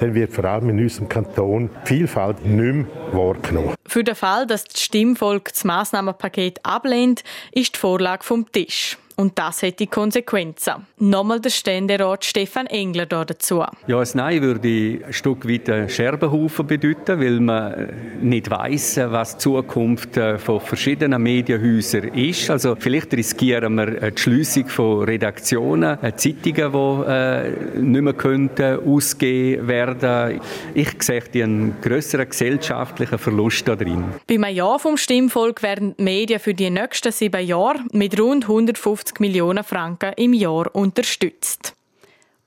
dann 0.00 0.14
wird 0.14 0.32
vor 0.32 0.44
allem 0.44 0.70
in 0.70 0.80
unserem 0.80 1.08
Kanton 1.08 1.70
die 1.84 1.88
Vielfalt 1.88 2.44
nicht 2.44 2.74
mehr 2.74 2.86
wahrgenommen. 3.12 3.74
Für 3.86 4.02
den 4.02 4.14
Fall, 4.14 4.46
dass 4.46 4.64
das 4.64 4.80
Stimmvolk 4.80 5.52
das 5.52 5.64
Massnahmenpaket 5.64 6.64
ablehnt, 6.64 7.22
ist 7.52 7.76
die 7.76 7.78
Vorlage 7.78 8.24
vom 8.24 8.50
Tisch. 8.50 8.98
Und 9.20 9.38
das 9.38 9.60
hätte 9.60 9.86
Konsequenzen. 9.86 10.86
Nochmal 10.96 11.40
der 11.40 11.50
Ständerat 11.50 12.24
Stefan 12.24 12.66
Engler 12.68 13.04
dazu. 13.04 13.62
Ja, 13.86 14.00
ein 14.00 14.08
Nein 14.14 14.40
würde 14.40 15.00
ein 15.06 15.12
Stück 15.12 15.46
weit 15.46 15.68
einen 15.68 15.90
Scherbenhaufen 15.90 16.66
bedeuten, 16.66 17.20
weil 17.20 17.38
man 17.38 17.90
nicht 18.22 18.50
weiss, 18.50 18.96
was 18.96 19.36
die 19.36 19.42
Zukunft 19.42 20.16
äh, 20.16 20.38
von 20.38 20.58
verschiedenen 20.60 21.22
Medienhäusern 21.22 22.14
ist. 22.14 22.48
Also 22.48 22.74
vielleicht 22.78 23.12
riskieren 23.12 23.74
wir 23.74 24.10
die 24.10 24.22
Schließung 24.22 24.68
von 24.68 25.04
Redaktionen, 25.04 26.02
äh, 26.02 26.16
Zeitungen, 26.16 26.72
die 26.72 27.10
äh, 27.10 27.78
nicht 27.78 28.02
mehr 28.02 28.14
könnten 28.14 28.78
ausgegeben 28.86 29.68
werden. 29.68 30.40
Ich 30.72 30.94
sehe 31.02 31.22
einen 31.34 31.74
grösseren 31.82 32.26
gesellschaftlichen 32.26 33.18
Verlust 33.18 33.68
da 33.68 33.76
drin. 33.76 34.02
Beim 34.26 34.46
Ja 34.46 34.78
vom 34.78 34.96
Stimmvolk 34.96 35.62
werden 35.62 35.94
die 35.98 36.04
Medien 36.04 36.40
für 36.40 36.54
die 36.54 36.70
nächsten 36.70 37.12
sieben 37.12 37.44
Jahre 37.46 37.80
mit 37.92 38.18
rund 38.18 38.44
150 38.44 39.09
50 39.10 39.20
Millionen 39.20 39.64
Franken 39.64 40.12
im 40.16 40.32
Jahr 40.32 40.74
unterstützt. 40.74 41.74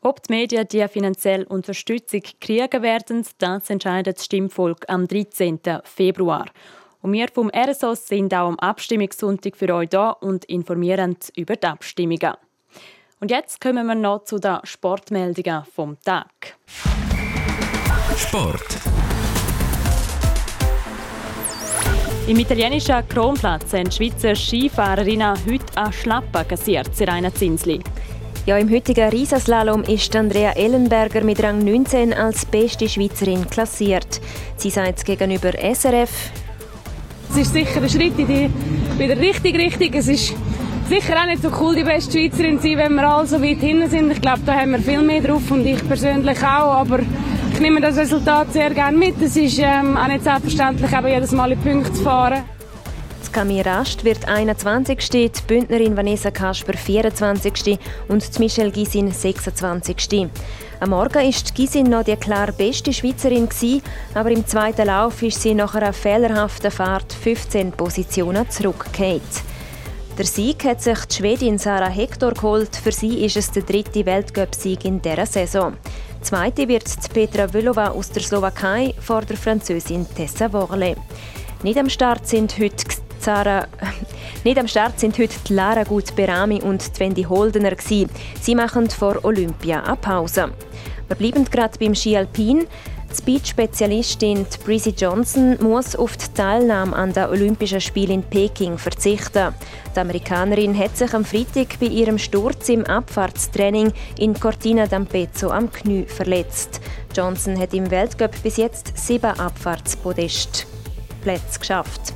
Ob 0.01 0.23
die 0.23 0.33
Medien 0.33 0.67
die 0.67 0.87
finanzielle 0.87 1.45
Unterstützung 1.45 2.21
kriegen 2.39 2.81
werden, 2.81 3.25
das 3.37 3.69
entscheidet 3.69 4.17
das 4.17 4.25
Stimmvolk 4.25 4.85
am 4.87 5.07
13. 5.07 5.59
Februar. 5.83 6.45
Und 7.01 7.13
wir 7.13 7.27
vom 7.27 7.51
RSOS 7.53 8.07
sind 8.07 8.33
auch 8.33 8.47
am 8.47 8.59
Abstimmungssonntag 8.59 9.57
für 9.57 9.73
euch 9.73 9.89
da 9.89 10.11
und 10.11 10.45
informieren 10.45 11.17
über 11.35 11.55
die 11.55 11.67
Abstimmungen. 11.67 12.33
Und 13.19 13.31
jetzt 13.31 13.59
kommen 13.59 13.85
wir 13.85 13.95
noch 13.95 14.23
zu 14.23 14.39
den 14.39 14.59
Sportmeldungen 14.63 15.63
vom 15.65 15.97
Tag. 16.01 16.57
Sport. 18.15 18.79
Im 22.25 22.39
italienischen 22.39 23.05
Kronplatz 23.09 23.73
haben 23.73 23.89
die 23.89 23.95
Schweizer 23.97 24.33
Skifahrerinnen 24.33 25.33
heute 25.45 25.65
eine 25.75 25.91
Schlappe 25.91 26.45
kassiert, 26.45 26.95
Seraina 26.95 27.33
Zinsli. 27.35 27.81
Ja, 28.45 28.57
im 28.57 28.71
heutigen 28.71 29.09
Riesenslalom 29.09 29.83
ist 29.83 30.15
Andrea 30.15 30.51
Ellenberger 30.51 31.21
mit 31.21 31.43
Rang 31.43 31.59
19 31.65 32.13
als 32.13 32.45
beste 32.45 32.87
Schweizerin 32.87 33.49
klassiert. 33.49 34.21
Sie 34.55 34.69
sagt 34.69 35.03
gegenüber 35.03 35.51
SRF, 35.51 36.31
es 37.31 37.37
ist 37.37 37.51
sicher 37.51 37.81
ein 37.81 37.89
Schritt 37.89 38.17
in 38.17 38.27
die, 38.27 38.49
wieder 38.97 39.17
richtig 39.17 39.57
Richtung. 39.57 39.93
Es 39.93 40.07
ist 40.07 40.33
sicher 40.87 41.21
auch 41.21 41.25
nicht 41.25 41.41
so 41.41 41.51
cool, 41.59 41.75
die 41.75 41.83
beste 41.83 42.13
Schweizerin 42.13 42.57
zu 42.61 42.69
sein, 42.69 42.77
wenn 42.77 42.95
wir 42.95 43.09
alle 43.09 43.27
so 43.27 43.41
weit 43.41 43.59
hinten 43.59 43.89
sind. 43.89 44.11
Ich 44.13 44.21
glaube, 44.21 44.41
da 44.45 44.53
haben 44.53 44.71
wir 44.71 44.79
viel 44.79 45.01
mehr 45.01 45.19
drauf 45.19 45.51
und 45.51 45.65
ich 45.65 45.85
persönlich 45.85 46.39
auch. 46.39 46.73
Aber 46.73 46.99
ich 47.53 47.59
nehme 47.59 47.79
das 47.79 47.97
Resultat 47.97 48.51
sehr 48.51 48.71
gerne 48.71 48.97
mit. 48.97 49.21
Es 49.21 49.35
ist 49.37 49.59
ähm, 49.59 49.95
auch 49.95 50.07
nicht 50.07 50.23
selbstverständlich, 50.23 50.91
eben 50.91 51.07
jedes 51.07 51.31
Mal 51.31 51.51
in 51.51 51.59
Punkte 51.59 51.93
zu 51.93 52.03
fahren. 52.03 52.43
Camille 53.31 53.65
Rast 53.65 54.03
wird 54.03 54.27
21. 54.27 55.09
Die 55.09 55.31
Bündnerin 55.47 55.97
Vanessa 55.97 56.29
Kasper 56.29 56.77
24. 56.77 57.79
und 58.07 58.39
Michelle 58.39 58.69
Gisin 58.69 59.11
26. 59.11 60.29
Am 60.79 60.89
Morgen 60.89 61.15
war 61.15 61.53
Gisin 61.55 61.89
noch 61.89 62.03
die 62.03 62.15
klar 62.15 62.51
beste 62.51 62.93
Schweizerin, 62.93 63.49
aber 64.13 64.29
im 64.29 64.45
zweiten 64.45 64.85
Lauf 64.85 65.23
ist 65.23 65.41
sie 65.41 65.55
nach 65.55 65.73
einer 65.73 65.93
fehlerhaften 65.93 66.69
Fahrt 66.69 67.11
15 67.11 67.71
Positionen 67.71 68.47
zurückgekehrt. 68.51 69.21
Der 70.15 70.25
Sieg 70.25 70.63
hat 70.65 70.83
sich 70.83 71.05
die 71.05 71.15
Schwedin 71.15 71.57
Sarah 71.57 71.89
Hector 71.89 72.33
geholt. 72.33 72.75
Für 72.75 72.91
sie 72.91 73.25
ist 73.25 73.35
es 73.35 73.49
der 73.49 73.63
dritte 73.63 74.05
Weltcup-Sieg 74.05 74.85
in 74.85 75.01
dieser 75.01 75.25
Saison. 75.25 75.73
Zweite 76.23 76.69
wird 76.69 76.85
Petra 77.13 77.49
Vlhova 77.49 77.89
aus 77.89 78.09
der 78.09 78.23
Slowakei 78.23 78.93
vor 79.01 79.23
der 79.23 79.35
Französin 79.35 80.07
Tessa 80.15 80.51
Worle. 80.53 80.95
Nicht 81.63 81.77
am 81.77 81.89
Start 81.89 82.25
sind 82.25 82.57
heute 82.57 82.85
Sarah, 83.19 83.67
nicht 84.45 84.57
am 84.57 84.69
Start 84.69 85.01
sind 85.01 85.19
heute 85.19 85.35
Lara 85.53 85.83
Gut-Berami 85.83 86.61
und 86.61 86.97
Wendy 86.97 87.23
Holdener. 87.23 87.75
Sie 87.77 88.55
machen 88.55 88.89
vor 88.89 89.19
Olympia 89.25 89.83
eine 89.83 89.97
Pause. 89.97 90.53
Wir 91.09 91.15
bleiben 91.17 91.43
gerade 91.43 91.77
beim 91.77 91.93
Ski 91.93 92.15
Alpin. 92.15 92.67
Die 93.13 93.17
Speed-Spezialistin 93.17 94.45
Breezy 94.65 94.89
Johnson 94.89 95.55
muss 95.61 95.95
auf 95.95 96.17
die 96.17 96.33
Teilnahme 96.33 96.95
an 96.95 97.13
den 97.13 97.25
Olympischen 97.25 97.79
Spielen 97.79 98.09
in 98.09 98.23
Peking 98.23 98.79
verzichten. 98.79 99.53
Die 99.95 99.99
Amerikanerin 99.99 100.75
hat 100.75 100.97
sich 100.97 101.13
am 101.13 101.23
Freitag 101.23 101.79
bei 101.79 101.85
ihrem 101.85 102.17
Sturz 102.17 102.69
im 102.69 102.83
Abfahrtstraining 102.83 103.93
in 104.17 104.33
Cortina 104.33 104.85
d'Ampezzo 104.85 105.51
am 105.51 105.71
Knie 105.71 106.05
verletzt. 106.05 106.81
Johnson 107.15 107.59
hat 107.59 107.75
im 107.75 107.91
Weltcup 107.91 108.31
bis 108.41 108.57
jetzt 108.57 108.93
sieben 108.95 109.39
Abfahrtspodestplätze 109.39 111.59
geschafft. 111.59 112.15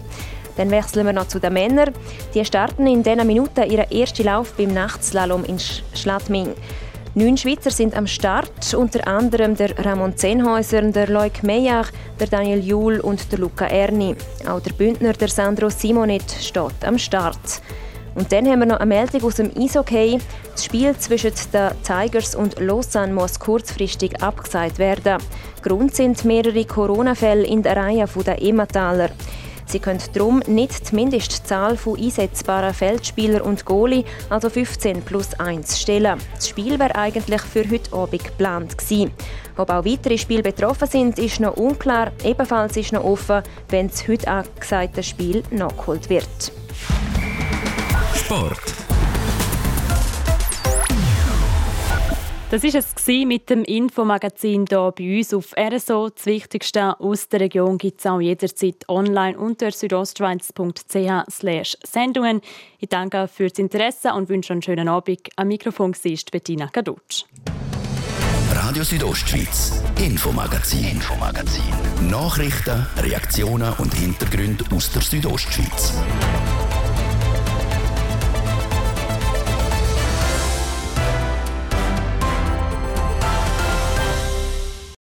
Dann 0.56 0.72
wechseln 0.72 1.06
wir 1.06 1.14
noch 1.14 1.28
zu 1.28 1.40
den 1.40 1.54
Männern. 1.54 1.94
Die 2.34 2.44
starten 2.44 2.88
in 2.88 3.04
diesen 3.04 3.28
Minuten 3.28 3.70
ihren 3.70 3.92
ersten 3.92 4.26
Lauf 4.26 4.54
beim 4.54 4.74
Nachtslalom 4.74 5.46
in 5.46 5.60
Schladming. 5.94 6.56
Neun 7.18 7.36
Schweizer 7.36 7.72
sind 7.72 7.98
am 7.98 8.06
Start, 8.06 8.76
unter 8.76 9.08
anderem 9.08 9.56
der 9.56 9.76
Ramon 9.84 10.16
Zehnhäuser, 10.16 10.84
der 10.84 11.08
Loic 11.08 11.42
Meyer, 11.42 11.84
der 12.20 12.28
Daniel 12.28 12.64
Juhl 12.64 13.00
und 13.00 13.32
der 13.32 13.40
Luca 13.40 13.66
Erni. 13.66 14.16
Auch 14.48 14.60
der 14.60 14.74
Bündner, 14.74 15.14
der 15.14 15.28
Sandro 15.28 15.68
Simonet, 15.72 16.30
steht 16.40 16.86
am 16.86 17.00
Start. 17.00 17.64
Und 18.14 18.32
dann 18.32 18.46
haben 18.46 18.60
wir 18.60 18.68
noch 18.68 18.80
eine 18.80 18.86
Meldung 18.86 19.24
aus 19.24 19.38
dem 19.38 19.50
Eishockey. 19.58 20.20
Das 20.52 20.66
Spiel 20.66 20.96
zwischen 20.96 21.32
den 21.52 21.72
Tigers 21.82 22.36
und 22.36 22.60
Lausanne 22.60 23.16
muss 23.16 23.40
kurzfristig 23.40 24.22
abgesagt 24.22 24.78
werden. 24.78 25.18
Grund 25.64 25.96
sind 25.96 26.24
mehrere 26.24 26.66
Corona-Fälle 26.66 27.48
in 27.48 27.64
der 27.64 27.78
Reihe 27.78 28.06
der 28.24 28.40
Emmentaler. 28.44 29.10
Sie 29.68 29.80
können 29.80 30.02
darum 30.14 30.40
nicht 30.48 30.92
die 30.92 30.96
Mindestzahl 30.96 31.76
von 31.76 32.00
einsetzbaren 32.00 32.74
Feldspielern 32.74 33.42
und 33.42 33.66
Goalie, 33.66 34.06
also 34.30 34.50
15 34.50 35.02
plus 35.02 35.34
1, 35.38 35.82
stellen. 35.82 36.20
Das 36.36 36.48
Spiel 36.48 36.80
wäre 36.80 36.96
eigentlich 36.96 37.42
für 37.42 37.70
heute 37.70 37.94
Abend 37.94 38.24
geplant 38.24 38.78
gewesen. 38.78 39.12
Ob 39.58 39.70
auch 39.70 39.84
weitere 39.84 40.18
Spiele 40.18 40.44
betroffen 40.44 40.88
sind, 40.88 41.20
ist 41.20 41.42
noch 41.42 41.58
unklar. 41.58 42.14
Ebenfalls 42.24 42.78
ist 42.78 42.94
noch 42.94 43.04
offen, 43.04 43.44
wenn 43.70 43.90
das 43.90 44.08
heute 44.08 44.28
angesagte 44.30 45.04
Spiel 45.04 45.44
nachgeholt 45.52 46.10
wird. 46.10 46.52
Sport. 48.16 48.87
Das 52.50 52.64
ist 52.64 52.76
es 52.76 53.08
mit 53.26 53.50
dem 53.50 53.66
Infomagazin 53.66 54.66
hier 54.70 54.94
bei 54.96 55.18
uns 55.18 55.34
auf 55.34 55.54
RSO. 55.60 56.10
Das 56.10 56.26
Wichtigste 56.28 56.98
aus 56.98 57.28
der 57.28 57.42
Region 57.42 57.78
gibt 57.78 58.00
es 58.00 58.06
auch 58.06 58.22
jederzeit 58.22 58.88
online 58.88 59.38
unter 59.38 59.70
südostschweiz.ch 59.70 61.78
Sendungen. 61.84 62.42
Ich 62.80 62.88
danke 62.88 63.28
für 63.28 63.50
das 63.50 63.60
Interesse 63.60 64.14
und 64.14 64.30
wünsche 64.30 64.54
einen 64.54 64.62
schönen 64.62 64.88
Abend. 64.88 65.28
Am 65.36 65.50
Mikrofon 65.50 65.94
ist 66.04 66.32
Bettina 66.32 66.68
Kadutsch. 66.68 67.26
Radio 68.54 68.84
Südostschweiz, 68.84 69.84
Infomagazin, 70.00 70.86
Infomagazin. 70.86 71.64
Nachrichten, 72.10 72.88
Reaktionen 72.98 73.74
und 73.78 73.94
Hintergründe 73.94 74.64
aus 74.74 74.90
der 74.94 75.02
Südostschweiz. 75.02 75.96